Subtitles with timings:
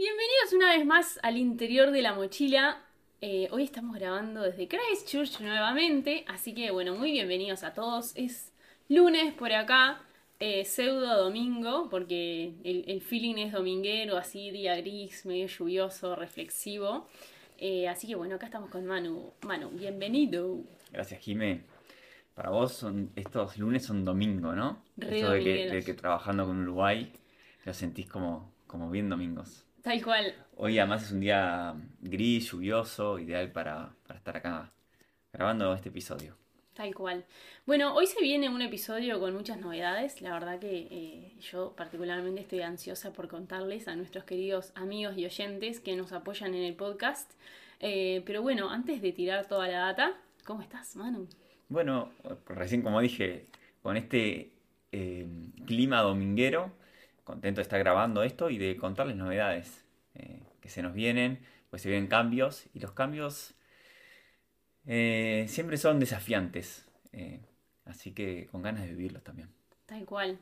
[0.00, 2.82] Bienvenidos una vez más al interior de la mochila.
[3.20, 8.12] Eh, hoy estamos grabando desde Christchurch nuevamente, así que bueno, muy bienvenidos a todos.
[8.16, 8.50] Es
[8.88, 10.00] lunes por acá,
[10.38, 17.06] eh, pseudo domingo, porque el, el feeling es dominguero, así día gris, medio lluvioso, reflexivo.
[17.58, 19.34] Eh, así que bueno, acá estamos con Manu.
[19.42, 20.60] Manu, bienvenido.
[20.90, 21.64] Gracias, Jime.
[22.34, 24.82] Para vos son, estos lunes son domingo, ¿no?
[24.96, 25.72] Re Esto de que, domingueros.
[25.74, 27.12] de que trabajando con Uruguay
[27.66, 29.66] lo sentís como, como bien domingos.
[29.82, 30.34] Tal cual.
[30.56, 34.72] Hoy además es un día gris, lluvioso, ideal para, para estar acá
[35.32, 36.36] grabando este episodio.
[36.74, 37.24] Tal cual.
[37.66, 40.22] Bueno, hoy se viene un episodio con muchas novedades.
[40.22, 45.24] La verdad que eh, yo particularmente estoy ansiosa por contarles a nuestros queridos amigos y
[45.24, 47.32] oyentes que nos apoyan en el podcast.
[47.80, 51.26] Eh, pero bueno, antes de tirar toda la data, ¿cómo estás, Manu?
[51.68, 52.12] Bueno,
[52.46, 53.46] recién como dije,
[53.82, 54.50] con este
[54.92, 55.26] eh,
[55.66, 56.72] clima dominguero,
[57.24, 59.84] contento de estar grabando esto y de contarles novedades
[60.14, 63.54] eh, que se nos vienen, pues se vienen cambios y los cambios
[64.86, 67.40] eh, siempre son desafiantes, eh,
[67.84, 69.48] así que con ganas de vivirlos también.
[69.86, 70.38] Tal cual.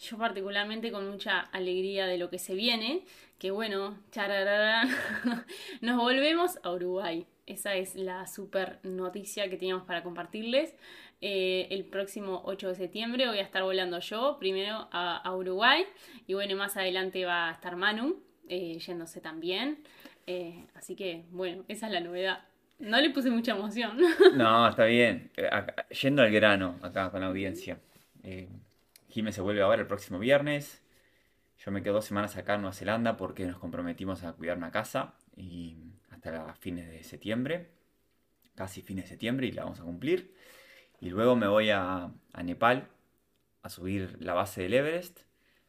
[0.00, 3.04] Yo particularmente con mucha alegría de lo que se viene,
[3.38, 4.84] que bueno, chararara,
[5.80, 7.26] nos volvemos a Uruguay.
[7.48, 10.74] Esa es la super noticia que teníamos para compartirles.
[11.20, 15.84] Eh, el próximo 8 de septiembre voy a estar volando yo primero a, a Uruguay
[16.26, 19.78] y bueno, más adelante va a estar Manu eh, yéndose también.
[20.26, 22.44] Eh, así que bueno, esa es la novedad.
[22.78, 23.98] No le puse mucha emoción.
[24.36, 25.32] No, está bien.
[25.50, 27.80] Acá- yendo al grano acá con la audiencia.
[29.08, 30.82] Jimé se vuelve ahora el próximo viernes.
[31.58, 34.70] Yo me quedo dos semanas acá en Nueva Zelanda porque nos comprometimos a cuidar una
[34.70, 35.76] casa y
[36.18, 37.70] hasta fines de septiembre,
[38.54, 40.34] casi fines de septiembre y la vamos a cumplir.
[41.00, 42.88] Y luego me voy a, a Nepal
[43.62, 45.20] a subir la base del Everest,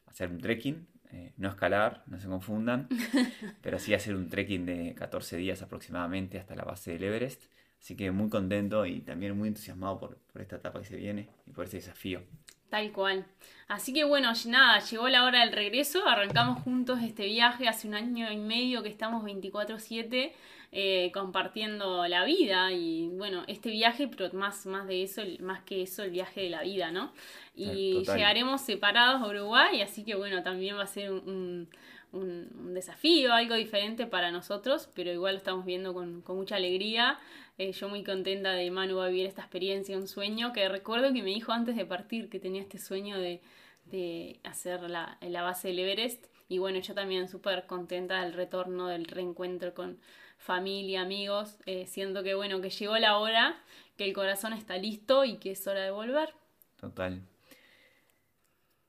[0.05, 2.87] a hacer un trekking, eh, no escalar, no se confundan,
[3.61, 7.45] pero sí hacer un trekking de 14 días aproximadamente hasta la base del Everest.
[7.79, 11.29] Así que muy contento y también muy entusiasmado por, por esta etapa que se viene
[11.47, 12.21] y por ese desafío.
[12.69, 13.25] Tal cual.
[13.67, 17.95] Así que bueno, nada, llegó la hora del regreso, arrancamos juntos este viaje, hace un
[17.95, 20.33] año y medio que estamos 24/7
[20.71, 25.81] eh, compartiendo la vida y bueno, este viaje, pero más, más de eso, más que
[25.83, 27.11] eso, el viaje de la vida, ¿no?
[27.55, 28.17] Y Total.
[28.17, 31.69] llegaremos separados a Uruguay, así que bueno, también va a ser un, un-
[32.11, 36.55] un- un desafío, algo diferente para nosotros, pero igual lo estamos viendo con, con mucha
[36.55, 37.19] alegría.
[37.59, 41.21] Eh, yo muy contenta de Manu a vivir esta experiencia, un sueño que recuerdo que
[41.21, 43.41] me dijo antes de partir que tenía este sueño de,
[43.83, 46.27] de hacer la, la base del Everest.
[46.47, 49.99] Y bueno, yo también súper contenta del retorno, del reencuentro con
[50.37, 51.57] familia, amigos.
[51.65, 53.61] Eh, siento que bueno, que llegó la hora,
[53.97, 56.33] que el corazón está listo y que es hora de volver.
[56.79, 57.21] Total.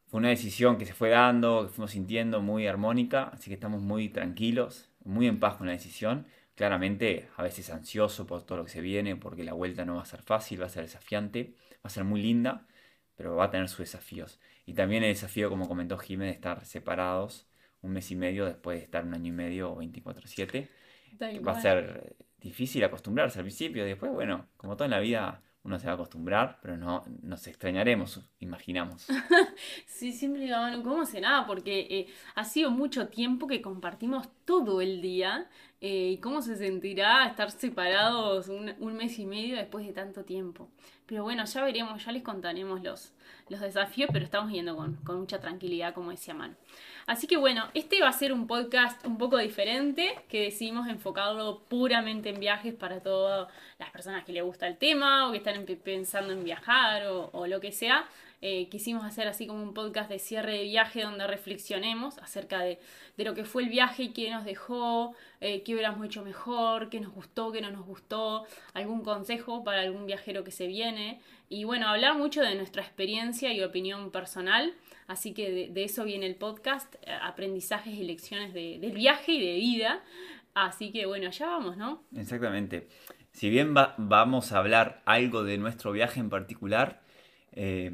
[0.07, 3.83] Fue una decisión que se fue dando, que fuimos sintiendo muy armónica, así que estamos
[3.83, 6.25] muy tranquilos, muy en paz con la decisión.
[6.55, 10.03] Claramente, a veces ansioso por todo lo que se viene, porque la vuelta no va
[10.03, 12.67] a ser fácil, va a ser desafiante, va a ser muy linda,
[13.17, 14.41] pero va a tener sus desafíos.
[14.67, 17.47] Y también el desafío, como comentó Jiménez, de estar separados
[17.83, 20.69] un mes y medio después de estar un año y medio o 24/7.
[21.19, 25.43] Tal Va a ser difícil acostumbrarse al principio, después, bueno, como todo en la vida,
[25.63, 29.07] uno se va a acostumbrar, pero no nos extrañaremos, imaginamos.
[29.87, 31.45] Sí, siempre digo, bueno, ¿cómo será?
[31.47, 35.51] Porque eh, ha sido mucho tiempo que compartimos todo el día.
[35.83, 40.69] Eh, ¿Y cómo se sentirá estar separados un, mes y medio después de tanto tiempo?
[41.07, 43.13] Pero bueno, ya veremos, ya les contaremos los,
[43.49, 46.55] desafíos, pero estamos yendo con, mucha tranquilidad, como decía Manu.
[47.07, 51.61] Así que bueno, este va a ser un podcast un poco diferente, que decidimos enfocarlo
[51.69, 53.49] puramente en viajes para todas
[53.79, 57.59] las personas que les gusta el tema o que están pensando en viajar o lo
[57.61, 58.07] que sea.
[58.43, 62.79] Eh, quisimos hacer así como un podcast de cierre de viaje donde reflexionemos acerca de,
[63.19, 66.89] de lo que fue el viaje y qué nos dejó, eh, qué hubiéramos hecho mejor,
[66.89, 71.21] qué nos gustó, qué no nos gustó, algún consejo para algún viajero que se viene.
[71.51, 74.73] Y bueno, hablar mucho de nuestra experiencia y opinión personal.
[75.07, 79.41] Así que de, eso viene el podcast, eh, aprendizajes y lecciones de, del viaje y
[79.45, 80.03] de vida.
[80.55, 82.05] Así que bueno, allá vamos, ¿no?
[82.17, 82.89] Exactamente.
[83.33, 87.03] Si bien va- vamos a hablar algo de nuestro viaje en particular,
[87.53, 87.93] eh,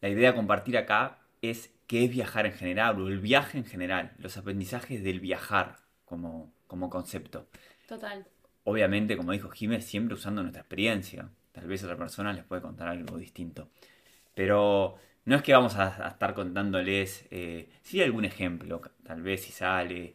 [0.00, 3.64] la idea de compartir acá es qué es viajar en general, o el viaje en
[3.64, 7.48] general, los aprendizajes del viajar como, como concepto.
[7.88, 8.26] Total.
[8.64, 11.30] Obviamente, como dijo Jiménez, siempre usando nuestra experiencia.
[11.52, 13.70] Tal vez otra persona les puede contar algo distinto.
[14.34, 19.44] Pero no es que vamos a, a estar contándoles, eh, sí algún ejemplo, tal vez
[19.44, 20.14] si sale,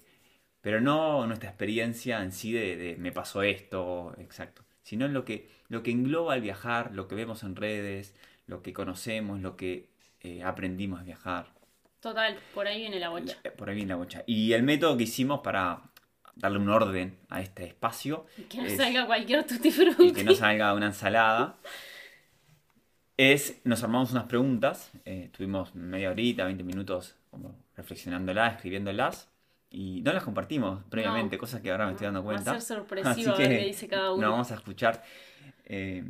[0.62, 5.50] pero no nuestra experiencia en sí de, de me pasó esto, exacto, sino lo que,
[5.69, 8.16] lo que engloba el viajar, lo que vemos en redes,
[8.47, 9.89] lo que conocemos, lo que
[10.21, 11.53] eh, aprendimos a viajar.
[11.99, 13.38] Total, por ahí viene la bocha.
[13.43, 14.23] Eh, Por ahí viene la bocha.
[14.25, 15.81] Y el método que hicimos para
[16.35, 20.11] darle un orden a este espacio Y que no es- salga cualquier tutti y frutti.
[20.13, 21.57] que no salga una ensalada
[23.17, 29.29] es, nos armamos unas preguntas, eh, estuvimos media horita, 20 minutos como reflexionándolas, escribiéndolas,
[29.69, 31.39] y no las compartimos previamente, No.
[31.39, 32.59] cosas que ahora me estoy dando Va a cuenta.
[32.59, 34.31] ser sorpresivo a ver qué dice cada Nos uno.
[34.31, 35.03] vamos a escuchar
[35.65, 36.03] eh,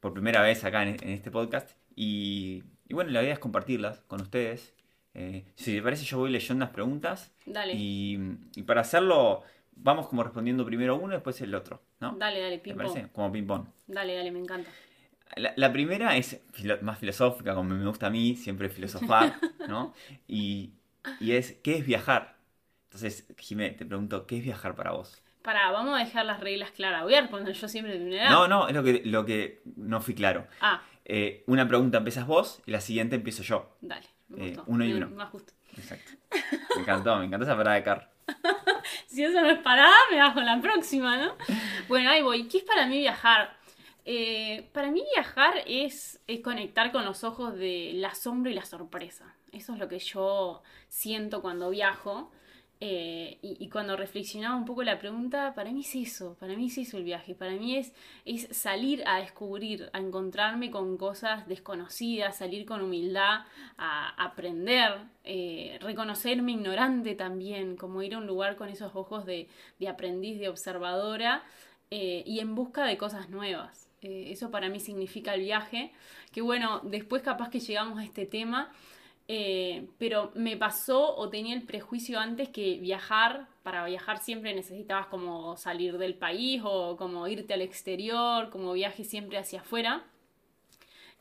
[0.00, 4.00] por primera vez acá en, en este podcast, y, y bueno, la idea es compartirlas
[4.08, 4.74] con ustedes.
[5.14, 8.18] Eh, si les parece, yo voy leyendo las preguntas, Dale, y,
[8.54, 9.42] y para hacerlo,
[9.72, 12.16] vamos como respondiendo primero uno, después el otro, ¿no?
[12.16, 13.00] dale, dale, ¿Te ping parece?
[13.02, 13.10] pong.
[13.12, 13.66] Como ping-pong.
[13.88, 14.70] Dale, dale, me encanta.
[15.36, 19.34] La, la primera es filo- más filosófica, como me gusta a mí, siempre filosofar,
[19.68, 19.94] ¿no?
[20.26, 20.70] Y,
[21.20, 22.36] y es, ¿qué es viajar?
[22.84, 25.22] Entonces, Jimé, te pregunto, ¿qué es viajar para vos?
[25.42, 27.02] Pará, vamos a dejar las reglas claras.
[27.02, 28.30] Voy a responder yo siempre de primera.
[28.30, 30.46] No, no, es lo que, lo que no fui claro.
[30.60, 30.82] Ah,
[31.12, 33.76] Eh, una pregunta empiezas vos y la siguiente empiezo yo.
[33.80, 34.64] dale, me Eh, gustó.
[34.66, 35.08] uno y Me- uno.
[35.16, 35.52] Más justo.
[35.76, 36.12] Exacto.
[36.76, 38.12] Me encantó, me encantó esa parada de car.
[39.06, 41.34] Si eso no es parada, me bajo la próxima, ¿no?
[41.88, 42.46] Bueno, ahí voy.
[42.48, 43.56] ¿Qué es para mí viajar?
[44.04, 49.34] Eh, para mí viajar es, es conectar con los ojos del asombro y la sorpresa.
[49.52, 52.30] Eso es lo que yo siento cuando viajo.
[52.82, 56.78] Eh, y, cuando reflexionaba un poco la pregunta, para mí es eso, para mí es
[56.78, 57.92] eso el viaje, para mí es,
[58.24, 63.40] es salir a descubrir, a encontrarme con cosas desconocidas, salir con humildad,
[63.76, 64.92] a aprender,
[65.24, 69.48] eh, reconocerme ignorante también, como ir a un lugar con esos ojos de,
[69.78, 71.44] de aprendiz, de observadora
[71.90, 73.90] eh, y en busca de cosas nuevas.
[74.00, 75.92] Eso para mí significa el viaje,
[76.32, 78.72] que bueno, después capaz que llegamos a este tema.
[79.32, 85.06] Eh, pero me pasó o tenía el prejuicio antes que viajar, para viajar siempre necesitabas
[85.06, 90.04] como salir del país o como irte al exterior, como viaje siempre hacia afuera.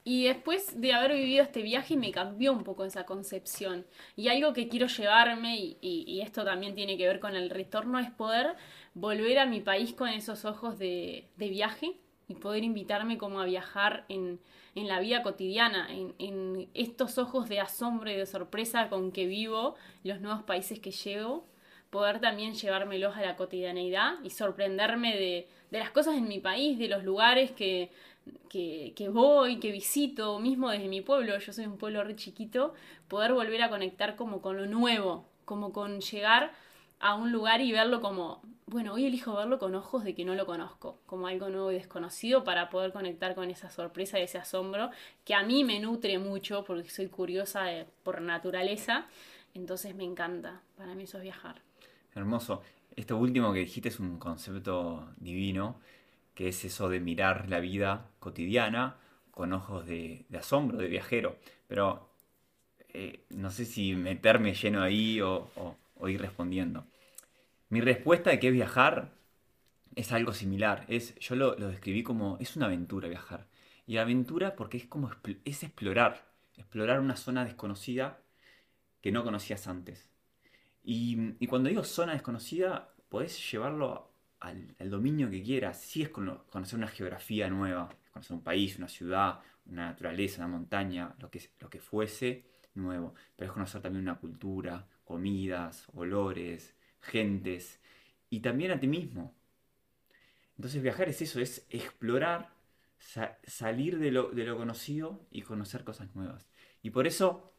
[0.04, 3.86] Y después de haber vivido este viaje me cambió un poco esa concepción.
[4.16, 8.00] Y algo que quiero llevarme, y, y- esto también tiene que ver con el retorno,
[8.00, 8.56] es poder
[8.94, 11.98] volver a mi país con esos ojos de, de viaje
[12.30, 14.40] y poder invitarme como a viajar en,
[14.76, 19.26] en la vida cotidiana, en, en estos ojos de asombro y de sorpresa con que
[19.26, 21.44] vivo los nuevos países que llego,
[21.90, 26.78] poder también llevármelos a la cotidianeidad y sorprenderme de, de las cosas en mi país,
[26.78, 27.90] de los lugares que,
[28.48, 32.76] que, que voy, que visito, mismo desde mi pueblo, yo soy un pueblo re chiquito,
[33.08, 36.52] poder volver a conectar como con lo nuevo, como con llegar
[37.00, 40.36] a un lugar y verlo como, bueno, hoy elijo verlo con ojos de que no
[40.36, 44.38] lo conozco, como algo nuevo y desconocido para poder conectar con esa sorpresa y ese
[44.38, 44.90] asombro
[45.26, 47.66] que a mí me nutre mucho porque soy curiosa
[48.04, 49.08] por naturaleza,
[49.54, 51.62] entonces me encanta, para mí eso es viajar.
[52.16, 52.62] Hermoso.
[52.96, 55.80] Esto último que dijiste es un concepto divino,
[56.34, 58.98] que es eso de mirar la vida cotidiana
[59.32, 61.38] con ojos de, asombro, de viajero.
[61.68, 62.10] Pero
[62.94, 65.50] eh, no sé si meterme lleno ahí o-
[66.00, 66.88] o ir respondiendo.
[67.70, 69.14] Mi respuesta de qué es viajar
[69.96, 70.86] es algo similar.
[70.88, 73.48] Es, yo lo, lo describí como, es una aventura viajar.
[73.86, 75.12] Y aventura porque es como,
[75.46, 78.20] es explorar, explorar una zona desconocida
[79.02, 80.10] que no conocías antes.
[80.84, 85.82] Y, cuando digo zona desconocida, podés llevarlo al, dominio que quieras.
[85.82, 90.48] Si es cono- conocer una geografía nueva, conocer un país, una ciudad, una naturaleza, una
[90.48, 92.46] montaña, lo que, lo que fuese
[92.76, 93.14] nuevo.
[93.36, 96.62] Pero es conocer también una cultura, comidas, olores,
[97.12, 97.80] gentes
[98.30, 99.24] y también a ti mismo.
[100.58, 102.50] Entonces viajar es eso, es explorar,
[103.00, 106.48] sa- salir de lo, conocido y conocer cosas nuevas.
[106.84, 107.54] Y por eso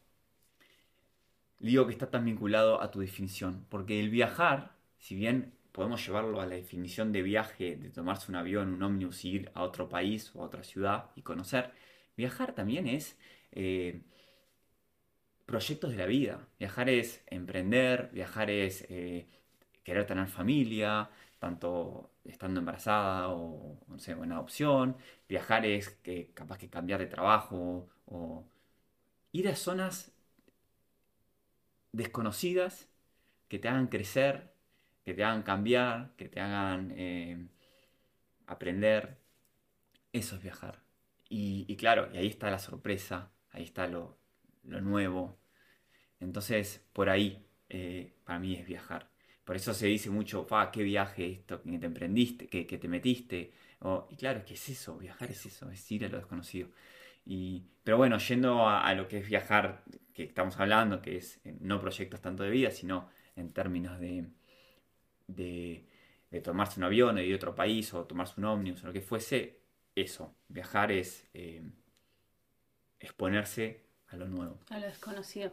[1.59, 6.41] digo que está tan vinculado a tu definición, porque el viajar, si bien podemos llevarlo
[6.41, 10.31] a la definición de viaje, de tomarse un avión, un ómnibus ir a otro país
[10.35, 11.71] o a otra ciudad y conocer,
[12.17, 13.17] viajar también es
[13.51, 14.01] eh,
[15.51, 16.47] proyectos de la vida.
[16.59, 19.27] Viajar es emprender, viajar es eh,
[19.83, 24.95] querer tener familia, tanto estando embarazada o, no sé, en adopción.
[25.29, 28.45] Viajar es que capaz que cambiar de trabajo o
[29.33, 30.11] ir a zonas
[31.91, 32.87] desconocidas
[33.49, 34.53] que te hagan crecer,
[35.05, 37.47] que te hagan cambiar, que te hagan eh,
[38.47, 39.17] aprender.
[40.13, 40.79] Eso es viajar.
[41.29, 44.17] Y, y claro, y ahí está la sorpresa, ahí está lo,
[44.63, 45.40] lo nuevo.
[46.21, 49.09] Entonces, por ahí, eh, para mí es viajar.
[49.43, 52.87] Por eso se dice mucho, pa, qué viaje esto que te emprendiste, que, que te
[52.87, 53.51] metiste.
[54.09, 56.69] Y claro, que es eso, viajar es eso, es ir a lo desconocido.
[57.25, 61.57] Y, pero bueno, yendo a, lo que es viajar, que estamos hablando, que es eh,
[61.59, 64.27] no proyectos tanto de vida, sino en términos de,
[65.27, 65.85] de,
[66.29, 68.93] de tomarse un avión y ir a otro país o tomarse un ómnibus o lo
[68.93, 69.61] que fuese,
[69.95, 71.63] eso, viajar es eh,
[72.99, 74.57] exponerse a lo nuevo.
[74.69, 75.51] A lo desconocido.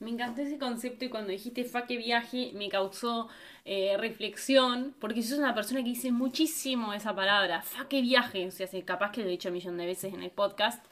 [0.00, 3.28] Me encantó ese concepto y cuando dijiste fa que viaje me causó
[3.64, 8.50] eh, reflexión, porque sos una persona que dice muchísimo esa palabra, fa que viaje, o
[8.50, 10.84] sea, capaz que lo he dicho un millón de veces en el podcast,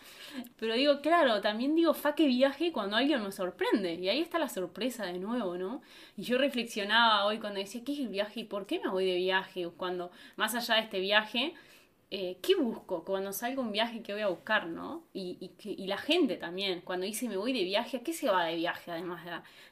[0.59, 4.39] pero digo, claro, también digo fa que viaje cuando alguien me sorprende, y ahí está
[4.39, 5.83] la sorpresa de nuevo, ¿no?
[6.17, 9.07] Y yo reflexionaba hoy cuando decía, ¿qué es el viaje y por qué me voy
[9.07, 9.69] de viaje?
[9.77, 11.55] Cuando, más allá de este viaje,
[12.11, 13.05] eh, ¿qué busco?
[13.05, 15.05] Cuando salgo un viaje, ¿qué voy a buscar, no?
[15.13, 18.45] Y, y, la gente también, cuando dice me voy de viaje, ¿a qué se va
[18.45, 19.25] de viaje además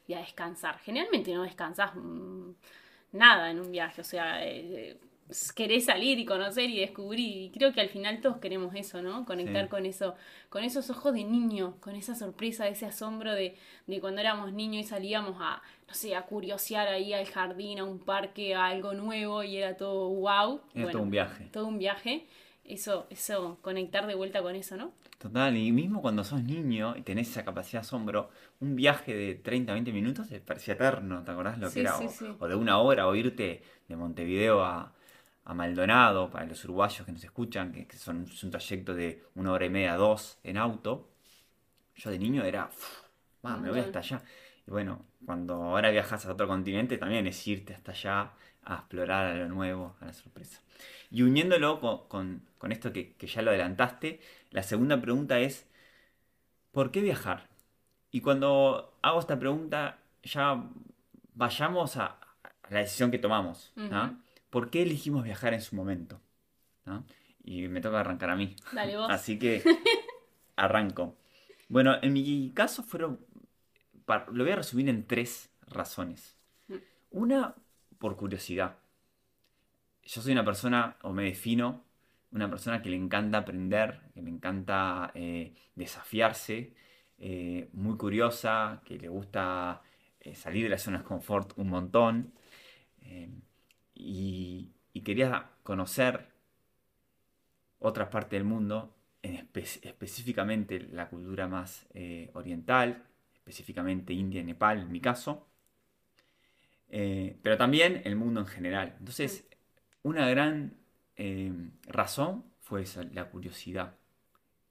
[0.07, 0.79] de, a descansar?
[0.81, 2.51] Generalmente no descansas mm,
[3.13, 4.99] nada en un viaje, o sea, eh,
[5.55, 7.43] querés salir y conocer y descubrir.
[7.45, 9.25] Y creo que al final todos queremos eso, ¿no?
[9.25, 10.15] Conectar con eso,
[10.49, 13.57] con esos ojos de niño, con esa sorpresa, ese asombro de,
[13.87, 17.85] de, cuando éramos niños y salíamos a, no sé, a curiosear ahí al jardín, a
[17.85, 20.61] un parque, a algo nuevo y era todo wow.
[20.75, 21.49] Era todo un viaje.
[21.53, 22.27] Todo un viaje.
[22.65, 24.93] Eso, eso, conectar de vuelta con eso, ¿no?
[25.19, 28.29] Total, y mismo cuando sos niño y tenés esa capacidad de asombro,
[28.61, 31.97] un viaje de 30, 20 minutos te parecía eterno, ¿te acordás lo que era?
[32.39, 34.93] o, de una hora, o irte de Montevideo a,
[35.47, 39.53] a Maldonado, para los uruguayos que nos escuchan, que, son, es un trayecto de una
[39.53, 41.09] hora y media, dos en auto.
[41.95, 42.69] Yo de niño era,
[43.43, 44.23] me voy hasta allá.
[44.67, 48.33] Y bueno, cuando ahora viajas a otro continente, también es irte hasta allá
[48.65, 50.61] a explorar a lo nuevo, a la sorpresa.
[51.13, 55.69] Y uniéndolo con, esto que, ya lo adelantaste, la segunda pregunta es,
[56.73, 57.47] ¿por qué viajar?
[58.11, 60.61] Y cuando hago esta pregunta, ya
[61.35, 62.19] vayamos a,
[62.69, 63.73] la decisión que tomamos.
[64.57, 66.19] ¿Por qué elegimos viajar en su momento?
[67.45, 68.57] Y me toca arrancar a mí.
[68.73, 69.11] Dale vos.
[69.11, 69.63] Así que
[70.57, 71.15] arranco.
[71.69, 73.21] Bueno, en mi caso fueron,
[74.07, 76.39] lo voy a resumir en tres razones.
[76.69, 76.75] Mm.
[77.11, 77.55] Una,
[77.99, 78.79] por curiosidad.
[80.03, 81.85] Yo soy una persona, o me defino,
[82.31, 86.73] una persona que le encanta aprender, que le encanta eh, desafiarse,
[87.19, 89.83] eh, muy curiosa, que le gusta
[90.19, 92.33] eh, salir de las zonas de confort un montón
[93.97, 94.73] y,
[95.05, 96.27] quería conocer
[97.79, 104.91] otras partes del mundo, específicamente la cultura más eh, oriental, específicamente India y Nepal en
[104.91, 105.47] mi caso,
[106.89, 108.97] eh, pero también el mundo en general.
[108.99, 109.47] Entonces,
[110.03, 110.77] una gran
[111.17, 111.53] eh,
[111.87, 113.95] razón fue la curiosidad.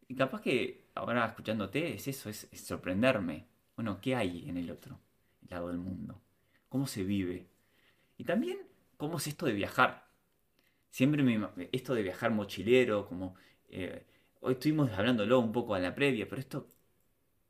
[0.08, 3.48] Y capaz que ahora escuchándote es eso, es, es sorprenderme.
[3.76, 5.00] Bueno, ¿qué hay en el otro
[5.50, 6.22] lado del mundo?
[6.68, 7.48] ¿Cómo se vive?
[8.18, 8.60] Y también
[8.98, 10.08] ¿cómo es esto de viajar?
[10.90, 13.36] Siempre me, esto de viajar mochilero, como
[13.70, 14.06] eh,
[14.42, 16.68] hoy estuvimos hablándolo un poco a la previa, pero esto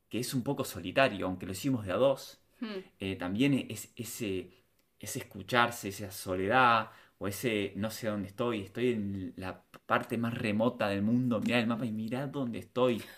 [0.08, 2.78] que es un poco solitario, aunque lo hicimos de a dos, hmm.
[3.00, 4.50] eh, también es ese,
[4.98, 10.88] escucharse, esa soledad, o ese no sé dónde estoy, estoy en la parte más remota
[10.88, 13.02] del mundo, mirá el mapa y mirá dónde estoy.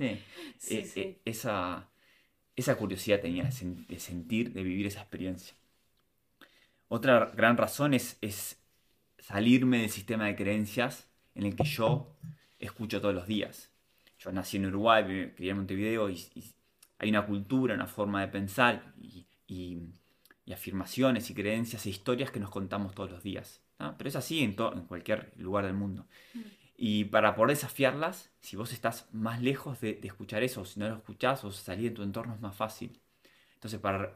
[0.00, 1.88] Eh, esa,
[2.56, 5.54] esa curiosidad tenía de sentir, de vivir esa experiencia.
[6.94, 8.16] Otra gran razón es,
[9.18, 12.14] salirme del sistema de creencias en el que yo
[12.60, 13.72] escucho todos los días.
[14.20, 16.24] Yo nací en Uruguay, me crié en Montevideo y,
[16.98, 19.76] hay una cultura, una forma de pensar y,
[20.52, 23.60] afirmaciones y creencias e historias que nos contamos todos los días.
[23.98, 26.06] Pero es así en, en cualquier lugar del mundo.
[26.32, 26.40] Mm.
[26.76, 30.88] Y para poder desafiarlas, si vos estás más lejos de, de escuchar eso, si no
[30.88, 33.00] lo escuchás o salir de tu entorno es más fácil.
[33.54, 34.14] Entonces, para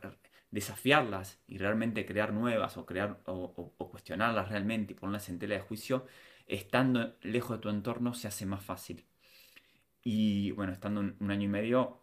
[0.50, 5.61] desafiarlas y realmente crear nuevas o, crear, o, cuestionarlas realmente y ponerlas en tela de
[5.61, 6.07] juicio,
[6.47, 9.05] estando lejos de tu entorno se hace más fácil.
[10.02, 12.00] Y bueno, estando un, año y medio,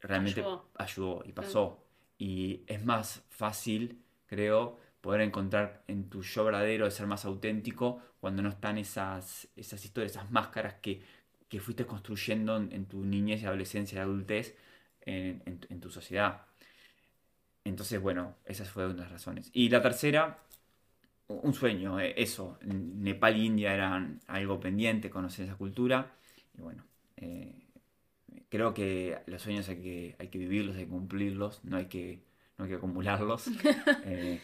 [0.00, 0.44] realmente
[0.76, 1.84] ayudó, y pasó.
[2.18, 8.00] Y es más fácil, creo, poder encontrar en tu yo verdadero, de ser más auténtico,
[8.20, 11.02] cuando no están esas, esas historias, esas máscaras que,
[11.58, 14.56] fuiste construyendo en, tu niñez y adolescencia y adultez
[15.00, 16.49] en tu sociedad.
[17.64, 19.50] Entonces, bueno, esas fueron las razones.
[19.52, 20.38] Y la tercera,
[21.28, 22.58] un sueño, eh, eso.
[22.62, 26.12] Nepal e India eran algo pendiente, conocer esa cultura.
[26.56, 26.84] Y bueno,
[27.16, 27.66] eh,
[28.48, 32.22] creo que los sueños hay que, hay que vivirlos, hay que cumplirlos, no hay que,
[32.56, 33.46] no hay que acumularlos.
[34.04, 34.40] Eh,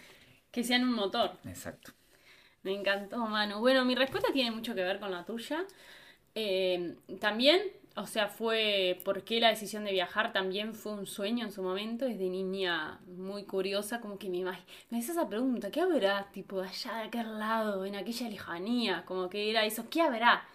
[0.51, 1.39] que sean un motor.
[1.45, 1.93] Exacto.
[2.63, 3.59] Me encantó, Manu.
[3.61, 5.65] Bueno, mi respuesta tiene mucho que ver con la tuya.
[7.21, 7.61] también
[7.97, 12.05] o sea, fue porque la decisión de viajar también fue un sueño en su momento,
[12.05, 14.45] desde niña muy curiosa, como que me
[14.91, 16.31] me hice esa pregunta, ¿qué habrá?
[16.31, 20.47] Tipo, allá de aquel lado, en aquella lejanía, como que era eso, ¿qué habrá?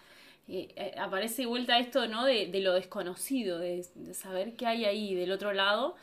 [0.48, 2.24] Eh, aparece vuelta esto, ¿no?
[2.24, 3.82] De, lo desconocido, de,
[4.14, 5.96] saber qué hay ahí del otro lado,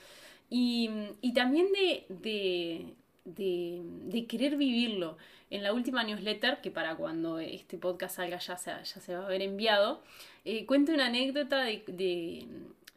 [0.50, 0.90] y,
[1.34, 2.96] también de, de,
[3.36, 5.18] querer vivirlo.
[5.52, 9.24] En la última newsletter, que para cuando este podcast salga ya se, ya se va
[9.24, 10.04] a haber enviado,
[10.46, 11.84] eh, cuento una anécdota de,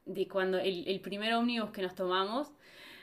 [0.06, 2.50] de cuando el, primer ómnibus que nos tomamos.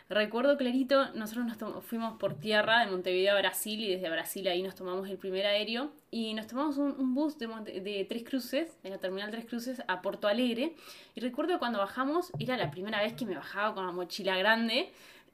[0.10, 4.64] Recuerdo clarito, nosotros nos fuimos por tierra de Montevideo a Brasil y desde Brasil ahí
[4.64, 8.90] nos tomamos el primer aéreo y nos tomamos un, bus de, de, Tres Cruces, en
[8.90, 10.74] la terminal Tres Cruces, a Porto Alegre.
[11.14, 14.92] Y recuerdo cuando bajamos, era la primera vez que me bajaba con la mochila grande.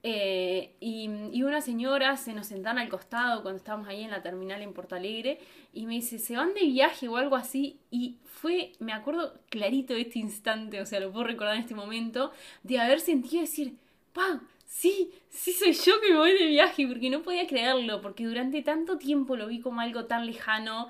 [0.07, 4.61] Eh, y, una señora se nos sentaron al costado cuando estábamos ahí en la terminal
[4.61, 5.39] en Porto Alegre
[5.73, 7.79] y me dice, ¿se van de viaje o algo así?
[7.89, 12.31] Y fue, me acuerdo clarito este instante, o sea, lo puedo recordar en este momento,
[12.61, 13.77] de haber sentido decir,
[14.13, 14.47] ¡pam!
[14.75, 18.61] Sí, sí soy yo que me voy de viaje, porque no podía creerlo, porque durante
[18.61, 20.89] tanto tiempo lo vi como algo tan lejano,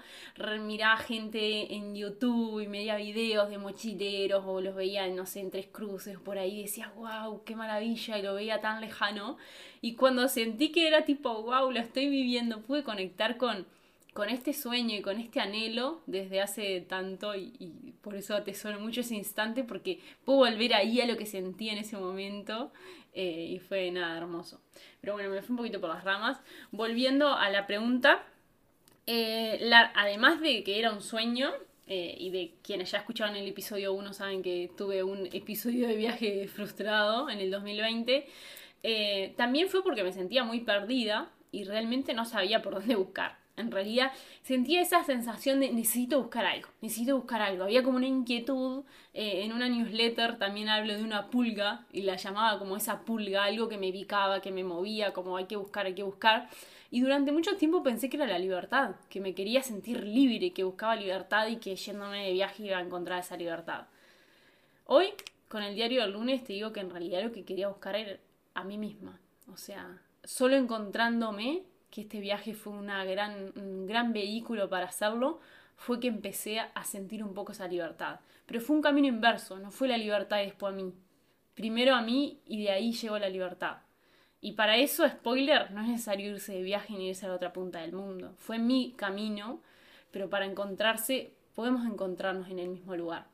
[0.62, 5.51] miraba gente en YouTube y media videos de mochileros o los veía, no sé, en
[5.51, 9.38] tres cruces por ahí, decía, wow, qué maravilla, y lo veía tan lejano,
[9.82, 13.68] y cuando sentí que era tipo, wow, lo estoy viviendo, pude conectar con
[14.15, 19.01] con este sueño y con este anhelo desde hace tanto y, por eso atesoro mucho
[19.01, 22.72] ese instante porque puedo volver ahí a lo que sentí en ese momento
[23.13, 24.62] eh, y fue nada hermoso.
[25.01, 26.39] Pero bueno, me fui un poquito por las ramas.
[26.72, 28.24] Volviendo a la pregunta,
[29.05, 31.51] eh, además de que era un sueño,
[31.88, 35.95] eh, y de quienes ya escucharon el episodio 1 saben que tuve un episodio de
[35.98, 38.25] viaje frustrado en el 2020,
[39.36, 43.45] también fue porque me sentía muy perdida y realmente no sabía por dónde buscar.
[43.57, 44.12] En realidad
[44.43, 47.63] sentía esa sensación de necesito buscar algo, necesito buscar algo.
[47.63, 48.83] Había como una inquietud.
[49.13, 53.45] Eh, en una newsletter también hablo de una pulga y la llamaba como esa pulga,
[53.45, 56.50] algo que me picaba, que me movía, como hay que buscar, hay que buscar.
[56.91, 60.63] Y durante mucho tiempo pensé que era la libertad, que me quería sentir libre, que
[60.63, 63.88] buscaba libertad y que yéndome de viaje iba a encontrar esa libertad.
[64.85, 65.07] Hoy,
[65.47, 68.17] con el diario del lunes, te digo que en realidad lo que quería buscar era
[68.53, 69.19] a mí misma.
[69.51, 71.63] O sea, solo encontrándome
[71.96, 75.40] que este viaje fue gran, un gran vehículo para hacerlo,
[75.78, 78.20] fue que empecé a sentir un poco esa libertad.
[78.46, 80.94] Pero fue un camino inverso, no fue la libertad después a mí.
[81.54, 83.78] Primero a mí y de ahí llegó la libertad.
[84.42, 87.54] Y para eso, spoiler, no es necesario irse de viaje ni irse a la otra
[87.54, 88.34] punta del mundo.
[88.36, 89.62] Fue mi camino,
[90.12, 93.27] pero para encontrarse podemos encontrarnos en el mismo lugar.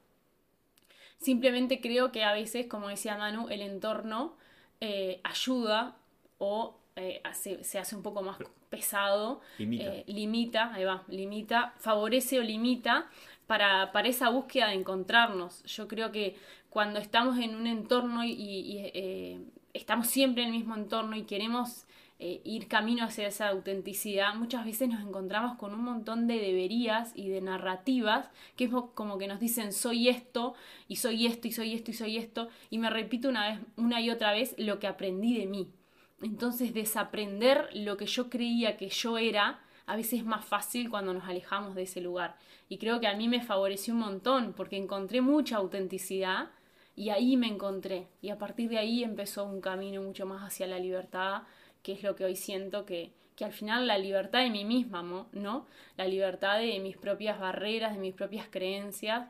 [1.18, 4.38] Simplemente creo que a veces, como decía Manu, el entorno
[4.82, 5.98] eh, ayuda
[6.38, 7.22] o eh,
[7.62, 8.38] se hace un poco más
[8.70, 9.84] pesado, limita.
[9.86, 13.10] Eh, limita, ahí va, limita, favorece o limita
[13.48, 15.64] para, para, esa búsqueda de encontrarnos.
[15.64, 16.36] Yo creo que
[16.70, 19.40] cuando estamos en un entorno y, eh,
[19.74, 21.86] estamos siempre en el mismo entorno y queremos
[22.24, 27.30] ir camino hacia esa autenticidad, muchas veces nos encontramos con un montón de deberías y
[27.30, 30.54] de narrativas que es como que nos dicen soy esto
[30.88, 34.02] y soy esto y soy esto y soy esto y me repito una vez una
[34.02, 35.72] y otra vez lo que aprendí de mí
[36.22, 41.14] entonces desaprender lo que yo creía que yo era a veces es más fácil cuando
[41.14, 42.38] nos alejamos de ese lugar.
[42.70, 46.50] Y creo que a mí me favoreció un montón porque encontré mucha autenticidad
[46.96, 48.08] y ahí me encontré.
[48.22, 51.44] Y a partir de ahí empezó un camino mucho más hacia la libertad,
[51.84, 55.02] que es lo que hoy siento que, que al final la libertad de mí misma,
[55.34, 55.66] ¿no?
[55.98, 59.28] La libertad de mis propias barreras, de mis propias creencias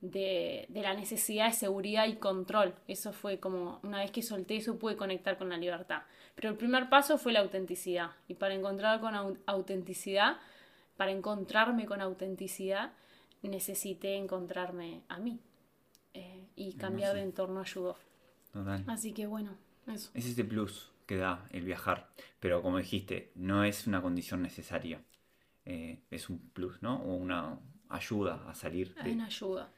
[0.00, 2.74] de, de, la necesidad de seguridad y control.
[2.88, 6.02] Eso fue como, una vez que solté eso, pude conectar con la libertad.
[6.34, 8.10] Pero el primer paso fue la autenticidad.
[8.28, 10.36] Y para encontrar con autenticidad,
[10.96, 12.92] para encontrarme con autenticidad,
[13.42, 15.38] necesité encontrarme a mí.
[16.12, 17.96] Eh, y cambiar de entorno ayudó.
[18.86, 19.56] Así que bueno,
[19.88, 20.10] eso.
[20.14, 22.08] Es este plus que da el viajar.
[22.40, 25.02] Pero como dijiste, no es una condición necesaria.
[25.64, 27.02] Eh, es un plus, ¿no?
[27.02, 28.94] O una ayuda a salir.
[28.94, 29.12] De...
[29.12, 29.70] una ayuda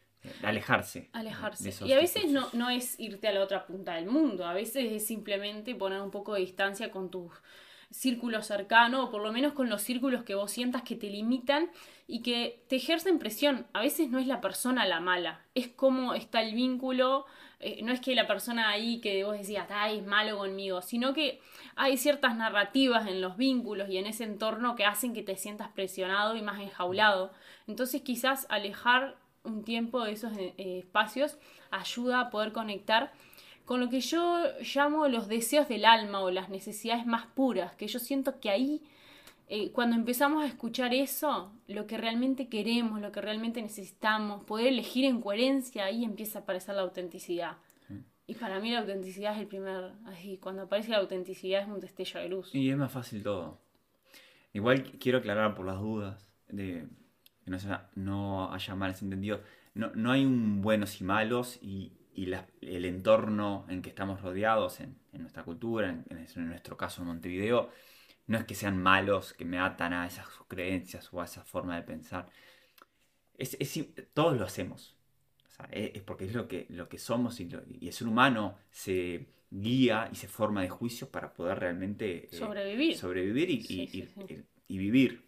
[0.43, 1.09] alejarse.
[1.13, 1.73] Alejarse.
[1.85, 4.93] Y a veces no, no es irte a la otra punta del mundo, a veces
[4.93, 7.33] es simplemente poner un poco de distancia con tus
[7.91, 11.71] círculos cercanos, o por lo menos con los círculos que vos sientas que te limitan
[12.07, 13.67] y que te ejercen presión.
[13.73, 17.27] A veces no es la persona la mala, es cómo está el vínculo,
[17.59, 21.15] eh, no es que la persona ahí que vos decías, ay, es malo conmigo, sino
[21.15, 21.41] que
[21.75, 25.69] hay ciertas narrativas en los vínculos y en ese entorno que hacen que te sientas
[25.71, 27.33] presionado y más enjaulado.
[27.67, 31.39] Entonces quizás alejar un tiempo de esos eh, espacios
[31.71, 33.13] ayuda a poder conectar
[33.67, 37.89] con lo que yo llamo los deseos del alma o las necesidades más puras, que
[37.89, 38.81] yo siento que ahí,
[39.49, 44.69] eh, cuando empezamos a escuchar eso, lo que realmente queremos, lo que realmente necesitamos, poder
[44.69, 47.59] elegir en coherencia, ahí empieza a aparecer la autenticidad.
[48.29, 51.79] Y para mí la autenticidad es el primer, así, cuando aparece la autenticidad es un
[51.79, 52.55] destello de luz.
[52.55, 53.61] Y es más fácil todo.
[54.53, 56.89] Igual quiero aclarar por las dudas de
[57.47, 59.43] que no, sea, no haya malos entendidos.
[59.75, 62.33] No, no hay un buenos y malos y, y
[62.63, 67.09] el entorno en que estamos rodeados, en, en nuestra cultura, en, en, nuestro caso en
[67.09, 67.71] Montevideo,
[68.29, 71.77] no es que sean malos, que me atan a esas creencias o a esa forma
[71.77, 72.29] de pensar.
[73.39, 73.79] Es, es,
[74.15, 74.97] todos lo hacemos.
[75.49, 78.09] sea, es, es porque es lo que, lo que somos y, lo- y el ser
[78.09, 82.97] humano se guía y se forma de juicios para poder realmente eh, Sobrevivir.
[82.97, 84.45] sobrevivir y, Sí, y- sí, y- sí.
[84.69, 85.26] y vivir.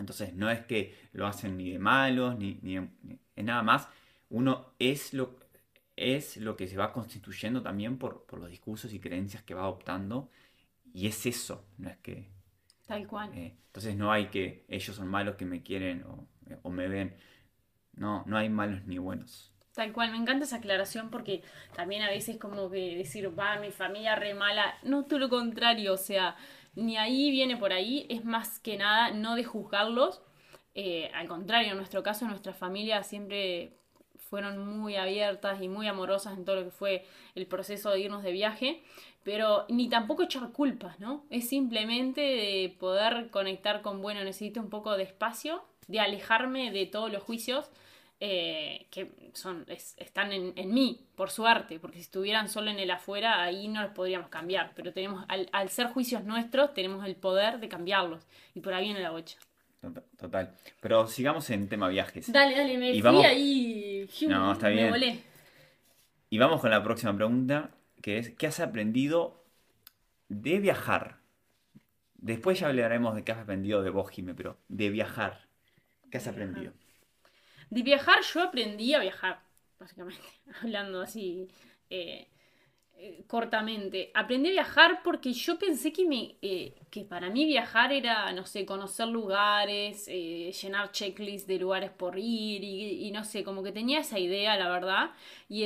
[0.00, 3.88] Entonces no es que lo hacen ni de malos, ni, ni de nada más.
[4.30, 5.38] Uno es lo,
[5.96, 9.62] es lo que se va constituyendo también por, por los discursos y creencias que va
[9.62, 10.30] adoptando.
[10.94, 12.30] Y es eso, no es que...
[12.86, 13.30] Tal cual.
[13.32, 16.26] eh, entonces no hay que ellos son malos que me quieren o,
[16.62, 17.16] o me ven.
[17.94, 19.52] No, no hay malos ni buenos.
[19.74, 21.42] Tal cual, me encanta esa aclaración porque
[21.74, 25.94] también a veces como que decir, va, mi familia re mala, no todo lo contrario,
[25.94, 26.36] o sea,
[26.74, 30.22] ni ahí viene por ahí, es más que nada no de juzgarlos,
[30.74, 33.72] eh, al contrario, en nuestro caso, nuestra familia siempre
[34.16, 37.04] fueron muy abiertas y muy amorosas en todo lo que fue
[37.34, 38.82] el proceso de irnos de viaje,
[39.24, 41.24] pero ni tampoco echar culpas, ¿no?
[41.30, 46.86] Es simplemente de poder conectar con, bueno, necesito un poco de espacio, de alejarme de
[46.86, 47.68] todos los juicios
[48.20, 52.78] eh, que son, es- están en, en mí, por suerte, porque si estuvieran solo en
[52.78, 57.04] el afuera, ahí no los podríamos cambiar, pero tenemos, al, al ser juicios nuestros, tenemos
[57.06, 58.22] el poder de cambiarlos,
[58.54, 59.38] y por ahí viene la bocha.
[59.80, 60.04] Total.
[60.18, 60.54] total.
[60.82, 62.30] Pero sigamos en tema viajes.
[62.30, 64.90] Dale, dale, me Y fui vamos- ahí, No, está me bien.
[64.90, 65.22] volé.
[66.28, 67.70] Y vamos con la próxima pregunta,
[68.02, 69.42] que es, ¿qué has aprendido
[70.28, 71.16] de viajar?
[72.16, 75.46] Después ya hablaremos de qué has aprendido de vos, Jime, pero de viajar,
[76.10, 76.72] ¿qué has aprendido?
[77.70, 79.40] De viajar, yo aprendí a viajar,
[79.78, 80.22] básicamente,
[80.62, 81.48] hablando así
[81.88, 82.28] eh,
[82.96, 84.10] eh, cortamente.
[84.14, 88.44] Aprendí a viajar porque yo pensé que, me, eh, que para mí viajar era, no
[88.44, 94.00] sé, conocer lugares, llenar checklists de lugares por ir y, no sé, como que tenía
[94.00, 95.10] esa idea, la verdad.
[95.48, 95.64] Y,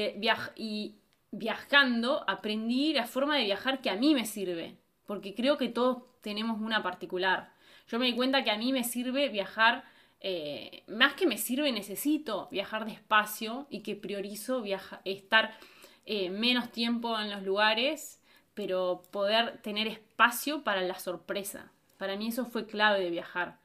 [0.56, 0.96] y
[1.30, 6.04] viajando aprendí la forma de viajar que a mí me sirve, porque creo que todos
[6.20, 7.52] tenemos una particular.
[7.88, 9.84] Yo me di cuenta que a mí me sirve viajar
[10.26, 15.54] eh, más que me sirve, necesito viajar despacio y que priorizo viaja- estar
[16.06, 18.22] eh, menos tiempo en los lugares,
[18.54, 21.72] pero poder tener espacio para la sorpresa.
[21.98, 23.58] Para mí eso fue clave de viajar.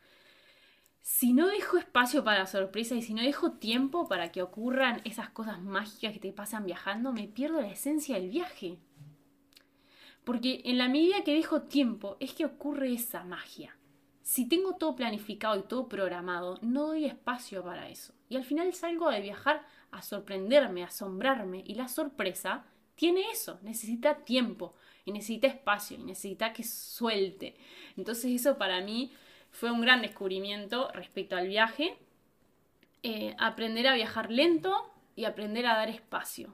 [1.02, 5.02] Si no dejo espacio para la sorpresa y si no dejo tiempo para que ocurran
[5.06, 8.80] esas cosas mágicas que te pasan viajando, me pierdo la esencia del viaje.
[10.26, 13.79] Porque en la medida que dejo tiempo es que ocurre esa magia.
[14.30, 18.14] Si tengo todo planificado y todo programado, no doy espacio para eso.
[18.30, 21.64] Y al final salgo de viajar a sorprenderme, a asombrarme.
[21.66, 22.64] Y la sorpresa
[22.94, 27.56] tiene eso, necesita tiempo, y necesita espacio, y necesita que suelte.
[27.98, 29.12] Entonces eso para mí
[29.50, 31.98] fue un gran descubrimiento respecto al viaje.
[33.02, 36.54] Eh, aprender a viajar lento y aprender a dar espacio.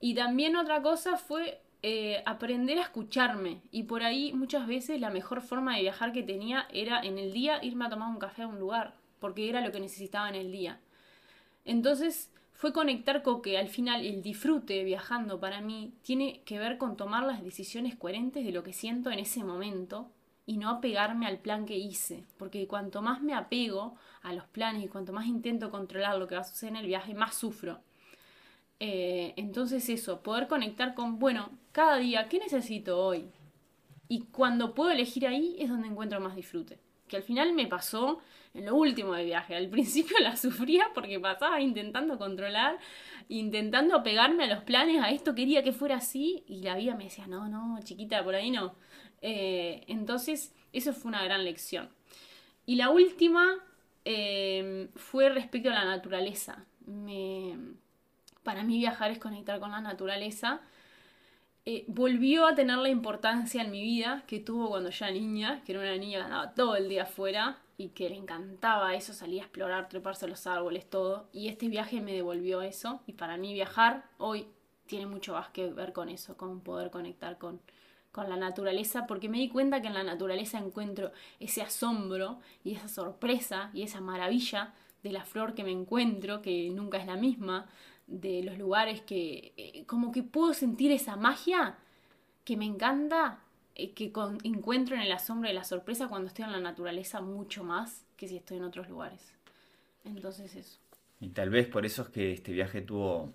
[0.00, 3.60] Y también otra cosa fue eh, aprender a escucharme.
[3.70, 7.34] Y por ahí muchas veces la mejor forma de viajar que tenía era en el
[7.34, 10.34] día irme a tomar un café a un lugar, porque era lo que necesitaba en
[10.34, 10.80] el día.
[11.66, 16.78] Entonces fue conectar con que al final el disfrute viajando para mí tiene que ver
[16.78, 20.08] con tomar las decisiones coherentes de lo que siento en ese momento
[20.46, 24.84] y no apegarme al plan que hice, porque cuanto más me apego a los planes
[24.84, 27.80] y cuanto más intento controlar lo que va a suceder en el viaje, más sufro.
[28.80, 33.28] Eh, entonces eso, poder conectar con, bueno, cada día, ¿qué necesito hoy?
[34.06, 36.78] Y cuando puedo elegir ahí es donde encuentro más disfrute.
[37.08, 38.20] Que al final me pasó
[38.54, 39.56] en lo último del viaje.
[39.56, 42.78] Al principio la sufría porque pasaba intentando controlar,
[43.28, 47.04] intentando apegarme a los planes, a esto quería que fuera así y la vida me
[47.04, 48.76] decía, no, no, chiquita, por ahí no.
[49.20, 51.88] Eh, entonces, eso fue una gran lección.
[52.66, 53.52] Y la última
[54.04, 56.64] eh, fue respecto a la naturaleza.
[58.44, 60.60] Para mí viajar es conectar con la naturaleza.
[61.66, 65.72] Eh, volvió a tener la importancia en mi vida que tuvo cuando era niña, que
[65.72, 69.42] era una niña que andaba todo el día afuera y que le encantaba eso, salía
[69.42, 71.28] a explorar, treparse a los árboles, todo.
[71.32, 73.00] Y este viaje me devolvió eso.
[73.06, 74.46] Y para mí viajar hoy
[74.86, 77.62] tiene mucho más que ver con eso, con poder conectar con,
[78.12, 82.74] con la naturaleza, porque me di cuenta que en la naturaleza encuentro ese asombro y
[82.74, 87.16] esa sorpresa y esa maravilla de la flor que me encuentro, que nunca es la
[87.16, 87.66] misma,
[88.06, 91.76] de los lugares que eh, como que puedo sentir esa magia
[92.44, 93.40] que me encanta,
[93.74, 94.12] eh, que
[94.44, 98.28] encuentro en el asombro y la sorpresa cuando estoy en la naturaleza mucho más que
[98.28, 99.32] si estoy en otros lugares.
[100.04, 100.78] Entonces eso.
[101.20, 103.32] Y tal vez por eso es que este viaje tuvo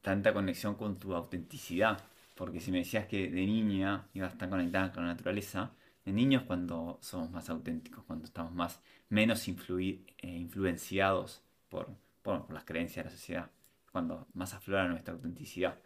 [0.00, 2.02] tanta conexión con tu autenticidad.
[2.34, 5.72] Porque si me decías que de niña ibas tan conectada con la naturaleza,
[6.04, 12.46] de niños cuando somos más auténticos, cuando estamos más menos influi- eh, influenciados por, por,
[12.46, 13.50] por las creencias de la sociedad,
[13.92, 15.78] cuando más aflora nuestra autenticidad.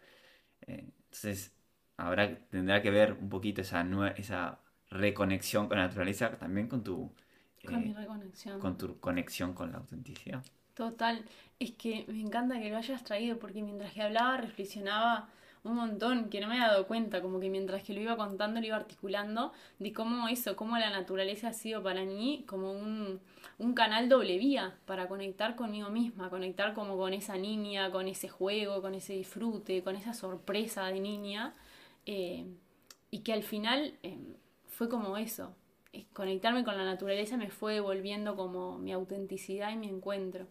[0.67, 1.55] Eh, entonces,
[1.97, 6.83] habrá, tendrá que ver un poquito esa, nue- esa reconexión con la naturaleza también con
[6.83, 7.13] tu,
[7.65, 8.59] Con mi eh, reconexión.
[8.59, 10.43] con tu conexión con la autenticidad.
[10.75, 11.25] Total,
[11.59, 15.27] es que me encanta que lo hayas traído porque mientras que hablaba reflexionaba
[15.63, 18.59] un montón, que no me había dado cuenta, como que mientras que lo iba contando,
[18.59, 23.19] lo iba articulando, de cómo eso, cómo la naturaleza ha sido para mí como un,
[23.57, 28.29] un canal doble vía para conectar conmigo misma, conectar como con esa niña, con ese
[28.29, 31.53] juego, con ese disfrute, con esa sorpresa de niña,
[32.05, 32.45] eh,
[33.11, 34.17] y que al final eh,
[34.67, 35.55] fue como eso,
[35.93, 40.47] eh, conectarme con la naturaleza me fue volviendo como mi autenticidad y mi encuentro.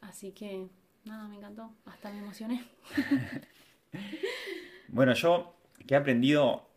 [0.00, 0.66] Así que,
[1.04, 1.70] nada, me encantó.
[1.84, 2.64] Hasta me emocioné.
[4.88, 6.68] bueno, yo que he aprendido,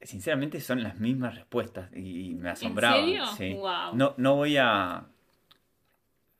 [0.00, 2.98] sinceramente, son las mismas respuestas y me asombraba.
[2.98, 3.62] ¿En serio?
[3.94, 5.06] No, no voy a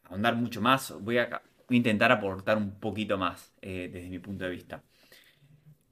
[0.05, 4.51] ahondar mucho más, voy a, intentar aportar un poquito más eh, desde mi punto de
[4.51, 4.83] vista.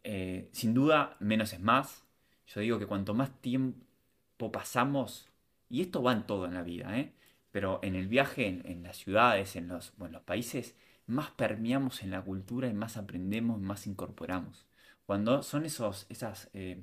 [0.05, 2.05] Eh, sin duda, menos es más.
[2.47, 5.31] Yo digo que cuanto más tiempo pasamos,
[5.71, 7.13] y esto va en todo en la vida, ¿eh?
[7.51, 12.23] pero en el viaje, en, las ciudades, en los, los países, más permeamos en la
[12.23, 14.67] cultura y más aprendemos, más incorporamos.
[15.07, 16.83] Cuando son esos, esas eh,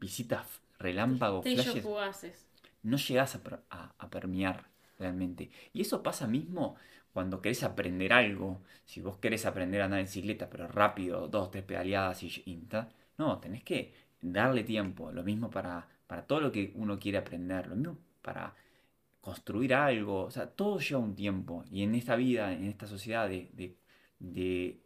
[0.00, 1.86] visitas relámpagos, flashes,
[2.82, 3.36] no llegas
[3.70, 5.50] a, a, permear realmente.
[5.72, 6.76] Y eso pasa mismo
[7.12, 8.60] cuando querés aprender algo.
[8.84, 12.68] Si vos querés aprender a andar en bicicleta, pero rápido, dos, tres pedaleadas y, y
[13.16, 15.12] no, tenés que darle tiempo.
[15.12, 17.68] Lo mismo para, para todo lo que uno quiere aprender.
[17.68, 18.54] Lo mismo para
[19.24, 21.64] construir algo, o sea, todo lleva un tiempo.
[21.70, 23.78] Y en esta vida, en esta sociedad de, de,
[24.18, 24.82] de,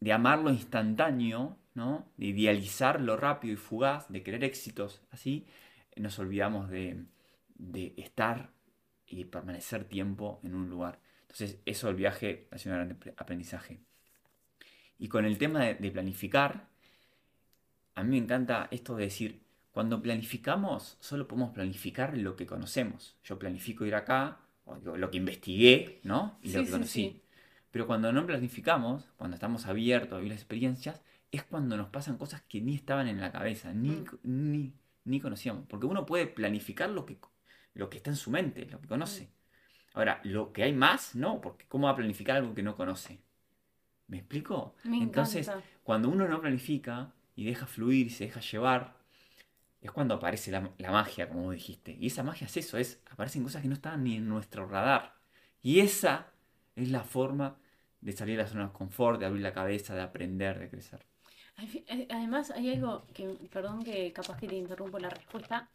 [0.00, 2.12] de amar lo instantáneo, ¿no?
[2.16, 5.48] de idealizar lo rápido y fugaz, de querer éxitos así,
[5.96, 7.06] nos olvidamos de,
[7.56, 8.52] de estar
[9.04, 11.00] y permanecer tiempo en un lugar.
[11.22, 13.80] Entonces, eso el viaje ha sido un gran aprendizaje.
[14.96, 16.68] Y con el tema de, de planificar,
[17.96, 19.47] a mí me encanta esto de decir,
[19.78, 23.16] cuando planificamos, solo podemos planificar lo que conocemos.
[23.22, 26.36] Yo planifico ir acá, o lo que investigué, ¿no?
[26.42, 27.22] Y lo que conocí.
[27.70, 32.18] Pero cuando no planificamos, cuando estamos abiertos a vivir las experiencias, es cuando nos pasan
[32.18, 34.72] cosas que ni estaban en la cabeza, ni, mm.
[35.04, 35.64] ni, conocíamos.
[35.68, 37.16] Porque uno puede planificar lo que,
[37.74, 39.26] lo que está en su mente, lo que conoce.
[39.26, 39.96] Mm.
[39.96, 43.20] Ahora, lo que hay más, no, porque ¿cómo va a planificar algo que no conoce?
[44.08, 44.74] ¿Me explico?
[44.82, 45.48] Entonces,
[45.84, 48.97] cuando uno no planifica y deja fluir y se deja llevar,
[49.80, 51.96] es cuando aparece la, magia, como dijiste.
[52.00, 55.14] Y esa magia es eso, es, aparecen cosas que no estaban ni en nuestro radar.
[55.62, 56.32] Y esa
[56.74, 57.56] es la forma
[58.00, 61.04] de salir de la zona de confort, de abrir la cabeza, de aprender, de crecer.
[61.58, 65.68] Eh, además, hay algo que, perdón que capaz que te interrumpo la respuesta,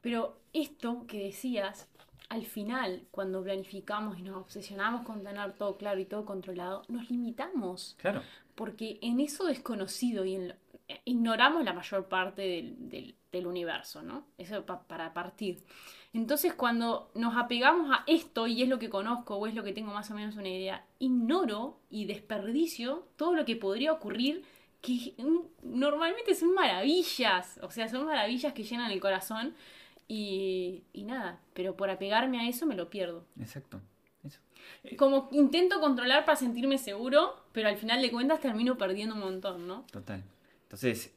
[0.00, 1.88] pero esto que decías,
[2.28, 7.10] al final, cuando planificamos y nos obsesionamos con tener todo claro y todo controlado, nos
[7.10, 7.96] limitamos.
[7.98, 8.22] Claro.
[8.54, 10.56] Porque en eso desconocido y en eh,
[11.04, 14.26] ignoramos la mayor parte del, del, universo, ¿no?
[14.38, 15.64] Eso para partir.
[16.12, 19.72] Entonces, cuando nos apegamos a esto y es lo que conozco o es lo que
[19.72, 24.44] tengo más o menos una idea, ignoro y desperdicio todo lo que podría ocurrir
[24.80, 25.14] que
[25.62, 29.54] normalmente son maravillas, o sea, son maravillas que llenan el corazón
[30.06, 33.24] y, y nada, pero por apegarme a eso me lo pierdo.
[33.40, 33.80] Exacto.
[34.98, 39.66] Como intento controlar para sentirme seguro, pero al final de cuentas termino perdiendo un montón,
[39.66, 39.84] ¿no?
[39.90, 40.22] Total.
[40.74, 41.14] Entonces,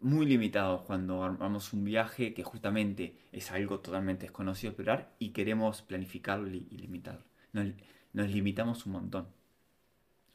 [0.00, 5.82] muy limitados cuando armamos un viaje que justamente es algo totalmente desconocido esperar y queremos
[5.82, 7.24] planificarlo y, limitarlo.
[7.52, 9.28] Nos, limitamos un montón.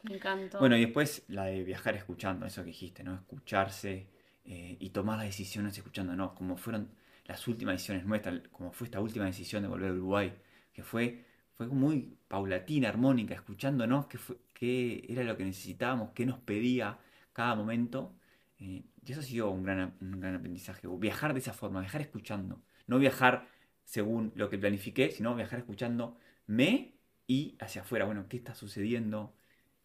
[0.03, 0.57] Me encanta.
[0.59, 3.13] Bueno, y después la de viajar escuchando, eso que dijiste, ¿no?
[3.13, 4.07] Escucharse
[4.45, 6.33] eh, y tomar las decisiones escuchando, ¿no?
[6.33, 6.91] Como fueron
[7.25, 10.33] las últimas decisiones nuestras, como fue esta última decisión de volver a Uruguay,
[10.71, 11.25] que fue,
[11.57, 14.17] fue muy paulatina, armónica, escuchándonos qué,
[14.53, 16.97] qué era lo que necesitábamos, qué nos pedía
[17.33, 18.15] cada momento
[18.61, 20.87] eh, y eso ha sido un gran, un gran aprendizaje.
[20.87, 22.61] Viajar de esa forma, viajar escuchando.
[22.85, 23.47] No viajar
[23.83, 26.93] según lo que planifiqué, sino viajar escuchándome
[27.25, 28.05] y hacia afuera.
[28.05, 29.35] Bueno, ¿qué está sucediendo?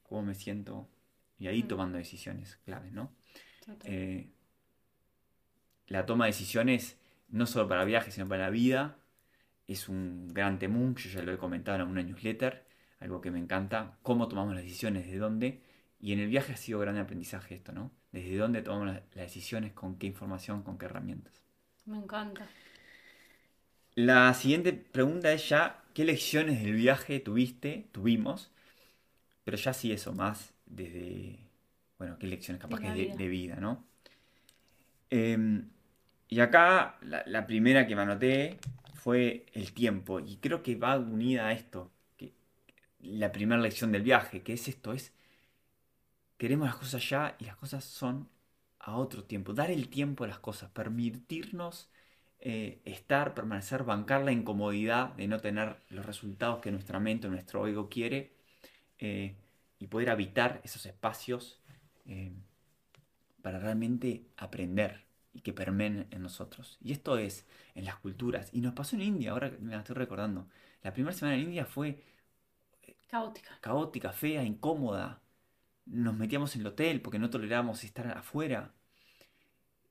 [0.03, 0.91] ¿Cómo me siento?
[1.39, 3.15] Y ahí tomando decisiones claves, ¿no?
[3.85, 4.29] Eh,
[5.89, 8.99] la toma de decisiones, no solo para viajes, sino para la vida,
[9.67, 10.95] es un gran temún.
[10.97, 12.67] Yo ya lo he comentado en una newsletter,
[13.01, 13.99] algo que me encanta.
[14.03, 15.63] Cómo tomamos las decisiones, de dónde.
[15.99, 17.91] Y en el viaje ha sido gran aprendizaje esto, ¿no?
[18.17, 21.35] Desde dónde tomamos las, decisiones, con qué información, con qué herramientas.
[21.85, 22.49] Me encanta.
[23.95, 28.51] La siguiente pregunta es ya, ¿qué lecciones del viaje tuviste, tuvimos?
[29.45, 31.41] Pero ya sí eso, más desde,
[31.99, 33.85] bueno, qué lecciones capaz de que de, vida, ¿no?
[35.11, 35.69] Em,
[36.31, 38.57] y acá la, primera que me anoté
[38.95, 42.33] fue el tiempo, y creo que va unida a esto, que
[43.01, 45.13] la primera lección del viaje, que es esto, es
[46.39, 48.29] queremos las cosas ya y las cosas son
[48.79, 49.53] a otro tiempo.
[49.55, 51.91] Dar el tiempo a las cosas, permitirnos
[52.41, 57.31] eh, estar, permanecer, bancar la incomodidad de no tener los resultados que nuestra mente o
[57.31, 58.35] nuestro ego quiere
[58.99, 59.37] eh,
[59.79, 61.61] y poder habitar esos espacios
[62.07, 62.33] eh,
[63.43, 66.79] para realmente aprender y que permeen en nosotros.
[66.83, 68.51] Y esto es en las culturas.
[68.53, 70.49] Y nos pasó en India, ahora me la estoy recordando.
[70.83, 72.03] La primera semana en India fue
[73.09, 73.59] Caótica.
[73.61, 75.21] caótica, fea, incómoda.
[75.87, 78.75] Nos metíamos en el hotel porque no tolerábamos estar afuera.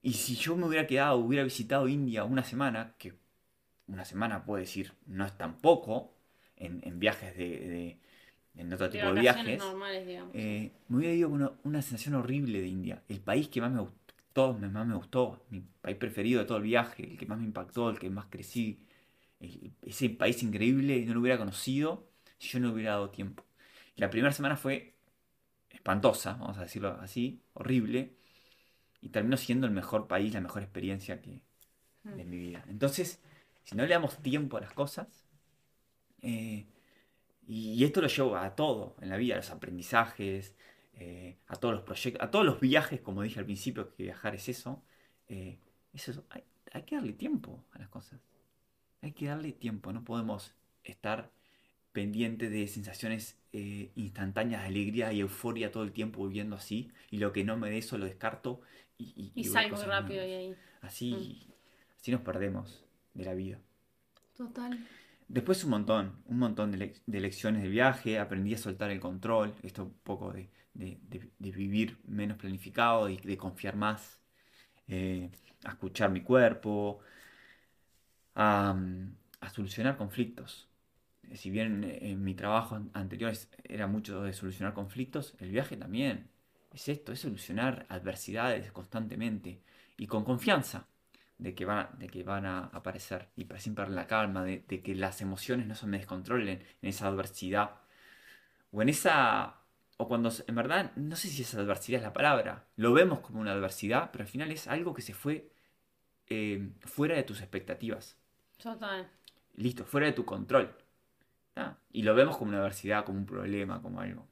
[0.02, 3.14] Y si yo me hubiera quedado, hubiera visitado India una semana, que
[3.88, 6.14] una semana puedo decir no es tan poco
[6.58, 8.00] en, en viajes de, de-
[8.56, 12.62] en otro tipo de viajes, normales, eh, me hubiera ido con una, una sensación horrible
[12.62, 13.04] de India.
[13.10, 16.64] El país que más me gustó, más me gustó, mi país preferido de todo el
[16.66, 18.80] viaje, el que más me impactó, el que más crecí,
[19.40, 23.46] el- ese país increíble, no lo hubiera conocido si yo no hubiera dado tiempo.
[23.98, 24.95] La primera semana fue
[25.86, 28.16] espantosa, vamos a decirlo así, horrible,
[29.02, 31.44] y terminó siendo el mejor país, la mejor experiencia que,
[32.04, 32.66] de mi vida.
[32.68, 33.22] Entonces,
[33.64, 35.28] si no le damos tiempo a las cosas,
[36.24, 36.66] eh,
[37.48, 40.56] y, esto lo llevo a todo en la vida, a los aprendizajes,
[40.94, 44.34] eh, a todos los proyectos, a todos los viajes, como dije al principio, que viajar
[44.34, 44.84] es eso,
[45.28, 45.60] eh,
[45.94, 46.26] es eso.
[46.32, 48.20] Hay, hay que darle tiempo a las cosas.
[49.04, 51.30] Hay que darle tiempo, no podemos estar
[51.96, 57.20] pendientes de sensaciones eh, instantáneas de alegría y euforia todo el tiempo viviendo así, y
[57.20, 58.62] lo que no me dé eso lo descarto
[59.00, 60.26] y, y, Y y voy a salgo rápido nuevas.
[60.26, 60.58] y ahí.
[60.82, 61.40] Así,
[62.00, 63.60] así nos perdemos de la vida.
[64.38, 64.78] Total.
[65.28, 69.00] Después un montón, un montón de, lec- de lecciones de viaje, aprendí a soltar el
[69.00, 74.20] control, esto un poco de, de- de- de vivir menos planificado y de confiar más,
[74.88, 75.32] eh,
[75.66, 77.00] a escuchar mi cuerpo,
[78.36, 80.68] a, mm, a solucionar conflictos.
[81.34, 83.34] Si bien eh, en mi trabajo an- anterior
[83.64, 86.30] era mucho de solucionar conflictos, el viaje también
[86.74, 89.62] es esto, es solucionar adversidades constantemente
[89.98, 90.88] y con confianza
[91.38, 94.82] de que, van, de que van a aparecer y para siempre la calma, de, de
[94.82, 96.50] que las emociones no se me descontrolen
[96.82, 97.72] en esa adversidad
[98.72, 99.56] o en esa,
[99.98, 103.40] o cuando en verdad, no sé si esa adversidad es la palabra, lo vemos como
[103.42, 105.50] una adversidad, pero al final es algo que se fue
[106.28, 108.18] eh, fuera de tus expectativas,
[108.58, 109.08] Total.
[109.56, 110.74] listo, fuera de tu control.
[111.56, 111.80] ¿Tá?
[111.92, 114.28] Y lo vemos como una adversidad, como un problema, como algo.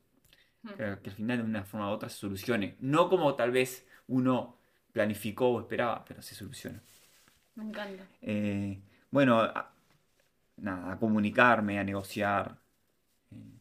[0.62, 0.70] Mm.
[0.78, 2.76] Pero que al final de una forma u otra se solucione.
[2.82, 4.60] No como tal vez uno
[4.92, 6.84] planificó o esperaba, pero se soluciona.
[7.56, 8.04] Me encanta.
[8.22, 9.74] Eh, bueno, a,
[10.58, 12.60] nada, a comunicarme, a negociar,
[13.32, 13.60] eh,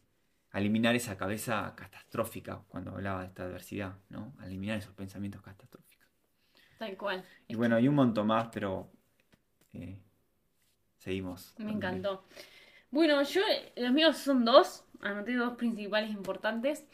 [0.51, 4.33] a eliminar esa cabeza catastrófica cuando hablaba de esta adversidad, ¿no?
[4.39, 6.07] A eliminar esos pensamientos catastróficos.
[6.77, 7.23] Tal cual.
[7.47, 8.91] Y bueno, hay un montón más, pero
[9.71, 9.97] eh,
[10.97, 11.55] seguimos.
[11.57, 12.25] Me encantó.
[12.93, 13.41] Bueno, yo,
[13.75, 16.85] los míos son dos, anoté dos principales importantes.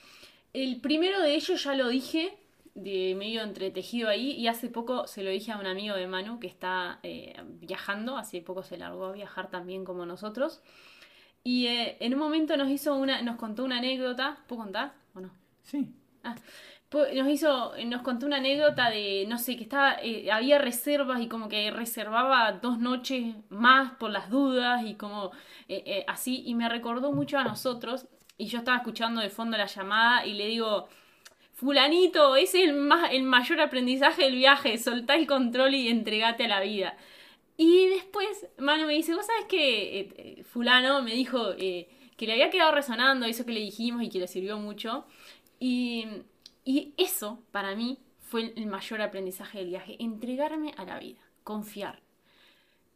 [0.54, 2.38] El primero de ellos ya lo dije,
[2.76, 6.40] de medio entretejido ahí, y hace poco se lo dije a un amigo de Manu
[6.40, 10.62] que está eh, viajando, hace poco se largó a viajar también como nosotros.
[11.44, 15.22] Y eh, en un momento nos hizo una, nos contó una anécdota, ¿puedo contar o
[15.22, 15.32] no?
[15.64, 15.88] Sí,
[16.24, 16.42] Po-
[16.92, 21.28] Nos hizo, nos contó una anécdota de, no sé, que estaba, eh, había reservas y
[21.28, 25.32] como que reservaba dos noches más por las dudas y como
[25.68, 28.08] eh, eh, así, y me recordó mucho a nosotros,
[28.40, 30.88] y yo estaba escuchando de fondo la llamada y le digo,
[31.54, 36.46] fulanito, ese es el, ma- el mayor aprendizaje del viaje, soltá el control y entregate
[36.46, 36.98] a la vida.
[37.58, 41.88] Y después, Manu me dice, vos sabés que fulano me dijo que
[42.28, 45.06] le había quedado resonando eso que le dijimos y que le sirvió mucho.
[45.60, 46.06] Y,
[46.74, 49.96] y eso, para mí, fue el- mayor aprendizaje del viaje.
[50.00, 52.02] Entregarme a la vida, confiar.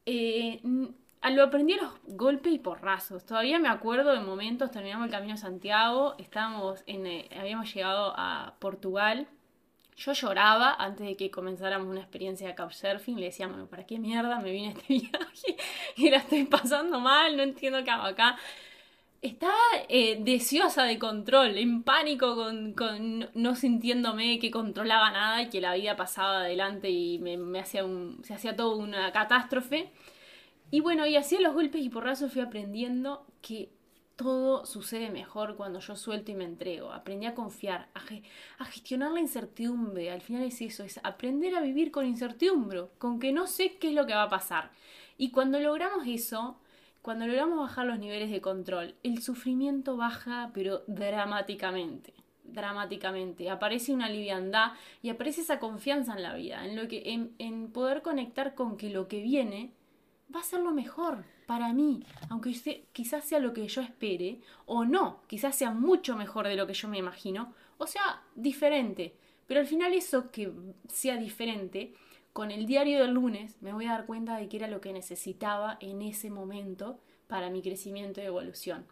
[0.06, 0.62] Eh,
[1.32, 3.26] lo aprendí a los golpes y porrazos.
[3.26, 8.56] Todavía me acuerdo de momentos, terminamos el camino a Santiago, estábamos eh, habíamos llegado a
[8.60, 9.28] Portugal.
[9.98, 13.18] Yo lloraba antes de que comenzáramos una experiencia de couchsurfing.
[13.20, 15.58] Le decía, bueno, ¿para qué mierda me vine a este viaje?
[15.98, 18.38] Y la estoy pasando mal, no entiendo qué hago acá.
[19.24, 19.56] Estaba
[19.88, 25.62] eh, deseosa de control, en pánico, con, con- no sintiéndome que controlaba nada y que
[25.62, 29.92] la vida pasaba adelante y me, me hacía un, se hacía todo una catástrofe.
[30.72, 33.70] Y bueno, y así a los golpes y porrazos fui aprendiendo que
[34.18, 36.92] todo sucede mejor cuando yo suelto y me entrego.
[36.92, 38.02] Aprendí a confiar, a,
[38.60, 40.12] a gestionar la incertidumbre.
[40.12, 43.90] Al final es eso, es aprender a vivir con incertidumbre, con que no sé qué
[43.90, 44.72] es lo que va a pasar.
[45.18, 46.58] Y cuando logramos eso,
[47.04, 52.14] cuando logramos bajar los niveles de control, el sufrimiento baja, pero dramáticamente.
[52.46, 53.50] Dramáticamente.
[53.50, 57.04] Aparece una liviandad y aparece esa confianza en la vida, en, lo que,
[57.40, 59.74] en, poder conectar con que lo que viene
[60.34, 62.56] va a ser lo mejor para mí, aunque
[62.94, 66.74] quizás sea lo que yo espere, o no, quizás sea mucho mejor de lo que
[66.74, 69.14] yo me imagino, o sea, diferente.
[69.46, 70.54] Pero al final eso que
[70.88, 71.96] sea diferente
[72.34, 74.92] con el diario del lunes me voy a dar cuenta de que era lo que
[74.92, 78.86] necesitaba en ese momento para mi crecimiento y evolución.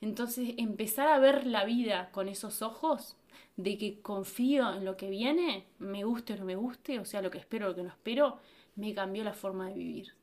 [0.00, 3.16] Entonces, empezar a ver la vida con esos ojos
[3.56, 7.22] de que confío en lo que viene, me guste o no me guste, o sea,
[7.22, 8.38] lo que espero o lo que no espero,
[8.74, 10.14] me cambió la forma de vivir.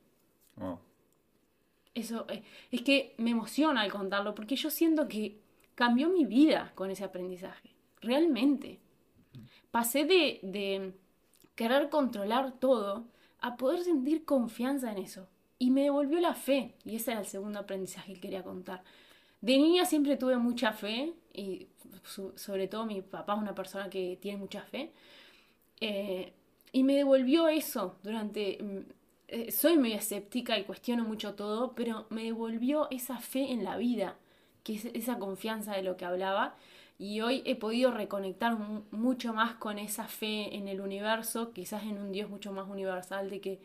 [1.94, 5.40] Eso eh, es que me emociona al contarlo, porque yo siento que
[5.74, 7.70] cambió mi vida con ese aprendizaje,
[8.00, 8.78] realmente.
[9.72, 10.92] Pasé de, de
[11.54, 13.04] querer controlar todo
[13.40, 15.28] a poder sentir confianza en eso.
[15.58, 18.82] Y me devolvió la fe, y ese era el segundo aprendizaje que quería contar.
[19.40, 21.68] De niña siempre tuve mucha fe, y
[22.34, 24.92] sobre todo mi papá es una persona que tiene mucha fe,
[25.80, 26.32] eh,
[26.72, 28.58] y me devolvió eso durante...
[28.62, 28.78] Mm,
[29.28, 33.76] eh, soy muy escéptica y cuestiono mucho todo, pero me devolvió esa fe en la
[33.76, 34.16] vida,
[34.62, 36.56] que es esa confianza de lo que hablaba,
[36.98, 38.56] y hoy he podido reconectar
[38.90, 43.30] mucho más con esa fe en el universo, quizás en un Dios mucho más universal
[43.30, 43.60] de que,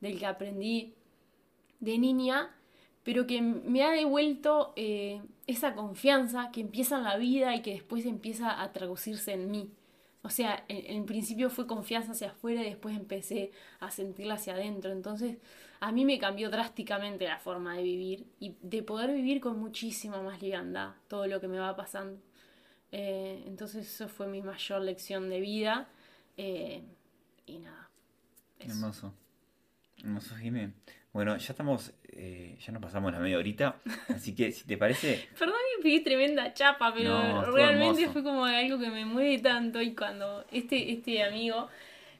[0.00, 0.94] del que aprendí
[1.80, 2.54] de niña,
[3.04, 7.72] pero que me ha devuelto eh, esa confianza que empieza en la vida y que
[7.72, 9.70] después empieza a traducirse en mí.
[10.24, 14.92] O sea, en, principio fue confianza hacia afuera y después empecé a sentirla hacia adentro.
[14.92, 15.38] Entonces,
[15.80, 20.22] a mí me cambió drásticamente la forma de vivir y de poder vivir con muchísima
[20.22, 22.20] más liviandad todo lo que me va pasando.
[22.92, 25.88] Eh, entonces, eso fue mi mayor lección de vida.
[26.36, 26.82] Eh,
[27.46, 27.88] y nada.
[28.58, 29.12] Hermoso.
[29.98, 30.74] Hermoso, Jiménez.
[31.12, 33.76] Bueno, ya estamos, eh, ya nos pasamos la media horita,
[34.08, 35.28] así que si te parece...
[35.38, 39.94] Perdón que pedí tremenda chapa, pero realmente fue como algo que me mueve tanto y
[39.94, 41.68] cuando este, este amigo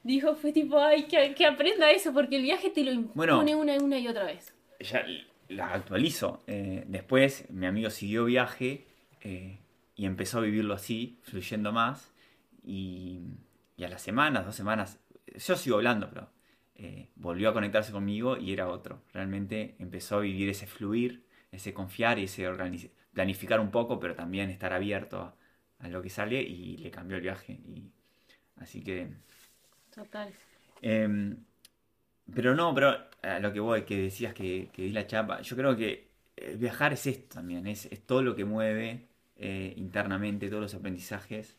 [0.03, 3.97] dijo fue tipo, ay, que, aprenda eso porque el viaje te lo impone una, una
[3.97, 4.53] y otra vez.
[4.79, 5.03] Ya
[5.49, 6.43] la actualizo.
[6.45, 8.85] Eh, después mi amigo siguió viaje
[9.21, 9.57] eh,
[9.95, 12.11] y empezó a vivirlo así, fluyendo más
[12.63, 13.21] y,
[13.77, 16.29] y a las semanas, dos semanas, yo sigo hablando, pero
[16.75, 19.03] eh, volvió a conectarse conmigo y era otro.
[19.13, 22.49] Realmente empezó a vivir ese fluir, ese confiar y ese
[23.13, 25.35] planificar un poco, pero también estar abierto
[25.79, 27.53] a, lo que sale y le cambió el viaje.
[27.53, 27.91] Y,
[28.57, 29.09] así que...
[29.93, 30.33] Total.
[30.81, 31.37] Em,
[32.33, 35.55] pero no, pero a lo que voy, que decías que, que di la chapa, yo
[35.55, 40.61] creo que eh, viajar es esto también, es, todo lo que mueve eh, internamente, todos
[40.61, 41.57] los aprendizajes.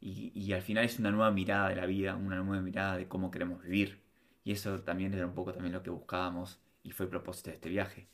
[0.00, 3.30] Y, al final es una nueva mirada de la vida, una nueva mirada de cómo
[3.30, 4.00] queremos vivir.
[4.44, 7.54] Y eso también era un poco también lo que buscábamos y fue el propósito de
[7.56, 8.06] este viaje.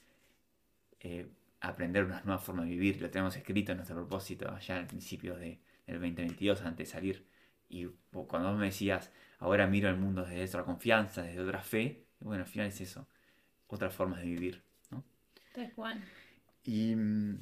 [1.00, 1.28] Eh,
[1.60, 3.00] aprender una nueva forma de vivir.
[3.00, 7.26] Lo tenemos escrito en nuestro propósito allá al principio de, del 2022, antes de salir.
[7.68, 12.04] Y cuando vos me decías, ahora miro el mundo desde otra confianza, desde otra fe,
[12.20, 13.06] bueno, al final es eso,
[13.66, 14.62] otra forma de vivir.
[14.90, 15.04] ¿no?
[15.54, 16.02] Tal cual.
[16.64, 17.38] Y mm,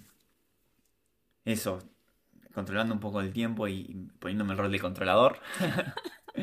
[1.44, 1.78] eso,
[2.54, 5.40] controlando un poco el tiempo y poniéndome el rol de controlador.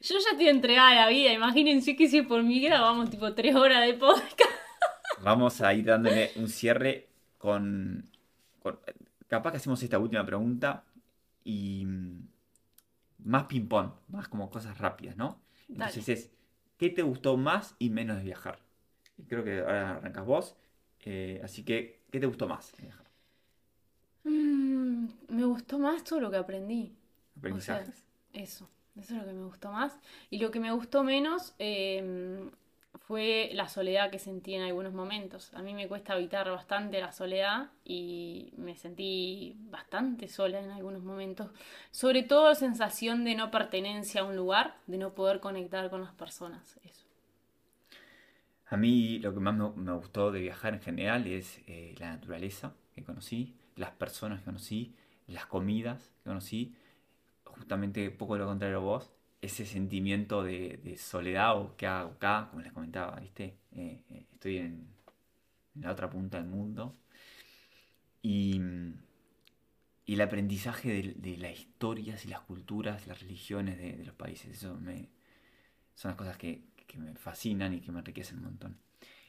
[0.00, 3.54] Yo ya estoy entregada a la vida, imagínense que si por mí grabamos tipo tres
[3.54, 4.50] horas de podcast.
[5.22, 8.10] Vamos a ir dándole un cierre con,
[9.28, 10.84] Capaz que hacemos esta última pregunta
[11.44, 11.86] y
[13.24, 15.40] más ping-pong, más como cosas rápidas, ¿no?
[15.68, 16.30] Entonces es,
[16.76, 18.58] ¿qué te gustó más y menos de viajar?
[19.28, 20.56] Creo que ahora arrancas vos,
[21.04, 23.01] eh, así que, ¿qué te gustó más de viajar?
[24.24, 26.94] Mm, me gustó más todo lo que aprendí.
[27.36, 28.04] ¿Aprendizajes?
[28.32, 29.98] eso, eso es lo que me gustó más.
[30.30, 32.50] Y lo que me gustó menos em,
[33.06, 35.52] fue la soledad que sentí en algunos momentos.
[35.54, 41.02] A mí me cuesta evitar bastante la soledad y me sentí bastante sola en algunos
[41.02, 41.50] momentos.
[41.90, 46.02] Sobre todo la sensación de no pertenencia a un lugar, de no poder conectar con
[46.02, 46.78] las personas.
[46.84, 47.06] Eso.
[48.66, 52.72] A mí lo que más me, gustó de viajar en general es eh, la naturaleza
[52.94, 54.94] que conocí, las personas que conocí,
[55.26, 56.74] las comidas que conocí,
[57.44, 59.10] justamente poco lo contrario a vos,
[59.40, 63.56] ese sentimiento de, soledad o que hago acá, como les comentaba, ¿viste?
[63.72, 64.86] Eh, eh, estoy en,
[65.74, 66.96] la otra punta del mundo.
[68.22, 68.60] Y,
[70.06, 75.08] el aprendizaje de, las historias y las culturas, las religiones de, los países, eso me,
[75.94, 78.76] son las cosas que, que, me fascinan y que me enriquecen un montón.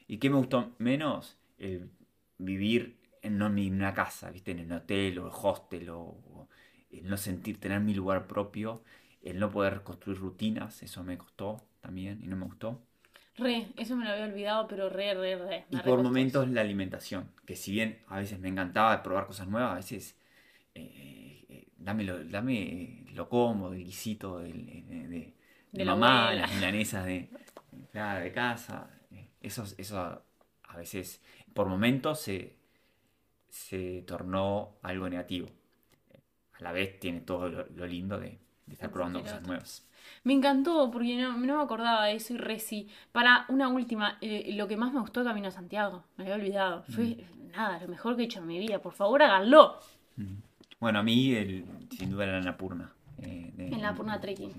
[0.06, 1.38] ¿Y qué me gustó menos?
[1.58, 1.90] El
[2.38, 2.98] vivir
[3.30, 4.52] no en una casa, ¿viste?
[4.52, 6.48] En el hotel o el hostel o,
[6.90, 8.84] el no sentir, tener mi lugar propio,
[9.22, 12.80] el no poder construir rutinas, eso me costó también y no me gustó.
[13.36, 15.64] Re, eso me lo había olvidado, pero re, re, re.
[15.70, 19.72] Y por momentos la alimentación, que si bien a veces me encantaba probar cosas nuevas,
[19.72, 20.16] a veces
[20.74, 25.34] eh, eh, dame, lo, dame lo cómodo, el guisito de, de,
[25.72, 27.28] de, mamá, las milanesas de,
[27.72, 28.88] de casa.
[29.10, 31.20] Eh, eso, eso a veces,
[31.54, 32.56] por momentos se
[33.54, 35.48] se tornó algo negativo.
[36.54, 39.86] A la vez tiene todo lo, lindo de, estar probando cosas nuevas.
[40.24, 42.88] Me encantó porque no, no me acordaba de eso y reci.
[43.12, 46.34] Para una última, eh, lo que más me gustó de Camino a Santiago, me había
[46.34, 46.82] olvidado.
[46.82, 48.82] Fue nada, lo mejor que he hecho en mi vida.
[48.82, 49.78] Por favor, háganlo.
[50.80, 51.64] Bueno, a mí, el-
[51.96, 52.92] sin duda, era la Napurna.
[53.18, 54.52] eh, de- En la Napurna Trekking.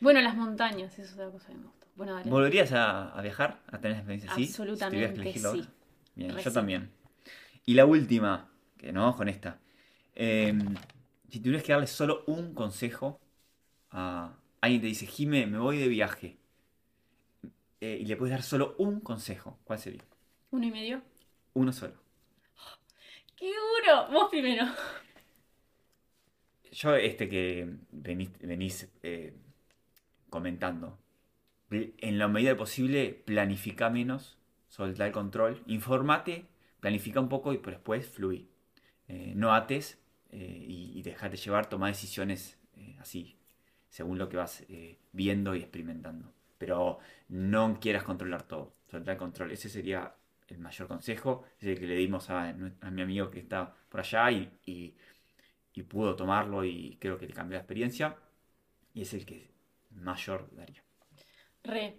[0.00, 1.86] Bueno, las montañas, eso es otra cosa que me gustó.
[1.96, 2.20] Bueno.
[2.24, 3.60] ¿Volverías a, a viajar?
[3.68, 4.44] ¿A tener experiencia así?
[4.44, 5.68] Absolutamente Si sí.
[6.14, 6.90] Bien, Re yo también.
[7.66, 9.60] Y la última, que no vamos con esta.
[10.14, 10.52] Eh,
[11.30, 13.20] si tuvieras que darle solo un consejo
[13.90, 16.38] a alguien que te dice, Jime, me voy de viaje.
[17.80, 20.02] eh, y le puedes dar solo un consejo, ¿cuál sería?
[20.50, 21.02] Uno y medio.
[21.54, 21.94] Uno solo.
[23.36, 24.08] ¡Qué duro!
[24.12, 24.66] Vos primero.
[26.70, 29.34] Yo, este que venís, venís eh,
[30.30, 30.98] comentando,
[31.70, 34.38] en la medida del posible, planifica menos,
[34.68, 36.46] soltar el control, informate,
[36.82, 38.50] planifica un poco y pero después fluí.
[39.08, 39.98] Eh, no ates
[40.30, 43.36] eh, y, y dejate llevar, toma decisiones eh, así,
[43.90, 46.32] según lo que vas eh, viendo y experimentando.
[46.58, 49.52] Pero no quieras controlar todo, soltar el control.
[49.52, 50.14] Ese sería
[50.48, 54.00] el mayor consejo, es el que le dimos a, a mi amigo que está por
[54.00, 54.94] allá y, y-
[55.74, 58.16] y pudo tomarlo y creo que le cambió la experiencia
[58.94, 59.50] y es el que
[59.92, 60.81] mayor daría.
[61.64, 61.94] Re.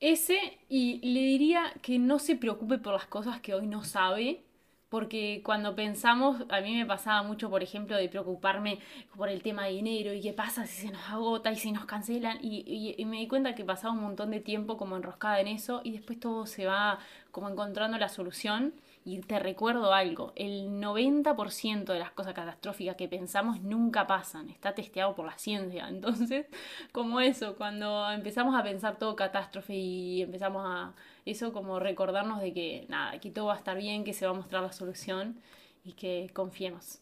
[0.00, 4.42] Ese, y le diría que no se preocupe por las cosas que hoy no sabe,
[4.90, 8.78] porque cuando pensamos, a mí me pasaba mucho, por ejemplo, de preocuparme
[9.16, 11.86] por el tema de dinero y qué pasa si se nos agota y si nos
[11.86, 15.48] cancelan, y, y- me di cuenta que pasaba un montón de tiempo como enroscada en
[15.48, 16.98] eso y después todo se va
[17.32, 18.74] como encontrando la solución.
[19.06, 24.74] Y te recuerdo algo, el 90% de las cosas catastróficas que pensamos nunca pasan, está
[24.74, 25.88] testeado por la ciencia.
[25.88, 26.46] Entonces,
[26.90, 30.92] como eso, cuando empezamos a pensar todo catástrofe y empezamos a
[31.24, 34.32] eso como recordarnos de que nada, que todo va a estar bien, que se va
[34.32, 35.40] a mostrar la solución
[35.84, 36.98] y que confiemos.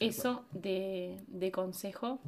[0.00, 2.18] Eso de, de consejo.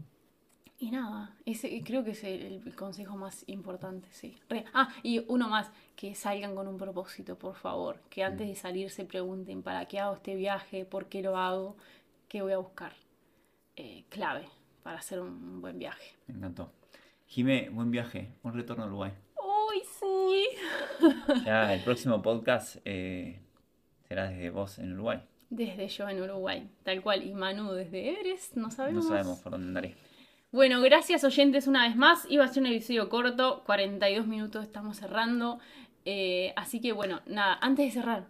[0.80, 4.38] Y nada, ese creo que es el, el consejo más importante, sí.
[4.48, 7.98] Re- Ah, y uno más, que salgan con un propósito, por favor.
[8.10, 10.84] Que antes de salir se pregunten, ¿para qué hago este viaje?
[10.84, 11.76] ¿Por qué lo hago?
[12.28, 12.92] ¿Qué voy a buscar?
[13.74, 14.46] Eh, clave
[14.84, 16.14] para hacer un buen viaje.
[16.28, 16.70] Me encantó.
[17.26, 19.12] Jime, buen viaje, un retorno a Uruguay.
[19.36, 20.44] ¡Uy, sí!
[21.44, 23.40] Ya el próximo podcast eh,
[24.06, 25.20] será desde vos en Uruguay.
[25.50, 27.24] Desde yo en Uruguay, tal cual.
[27.26, 29.06] Y Manu desde Everest, no No sabemos.
[29.08, 29.94] sabemos por dónde andaré.
[30.50, 32.26] Bueno, gracias oyentes una vez más.
[32.30, 35.58] Iba a ser un episodio corto, 42 minutos estamos cerrando.
[36.04, 38.28] Eh, así que bueno, nada, antes de cerrar.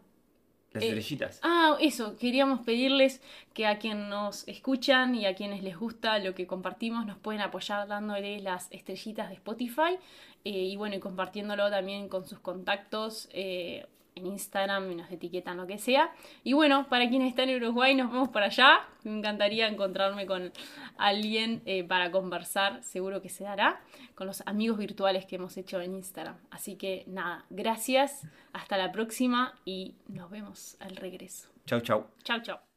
[0.73, 1.41] Las Eh, estrellitas.
[1.43, 3.23] Ah, eso, queríamos pedirles
[3.55, 7.41] que a quien nos escuchan y a quienes les gusta lo que compartimos nos pueden
[7.41, 9.97] apoyar dándoles las estrellitas de Spotify
[10.45, 13.87] eh, y bueno, y compartiéndolo también con sus contactos eh,
[14.19, 16.13] en Instagram y nos etiquetan lo que sea.
[16.45, 18.81] Y bueno, para quienes están en Uruguay, nos vemos para allá.
[19.05, 20.53] Me encantaría encontrarme con
[20.97, 23.81] alguien eh, para conversar, seguro que se dará,
[24.15, 26.37] con los amigos virtuales que hemos hecho en Instagram.
[26.51, 31.49] Así que nada, gracias, hasta la próxima y nos vemos al regreso.
[31.67, 32.07] Chau, chau.
[32.25, 32.68] Chao, chao.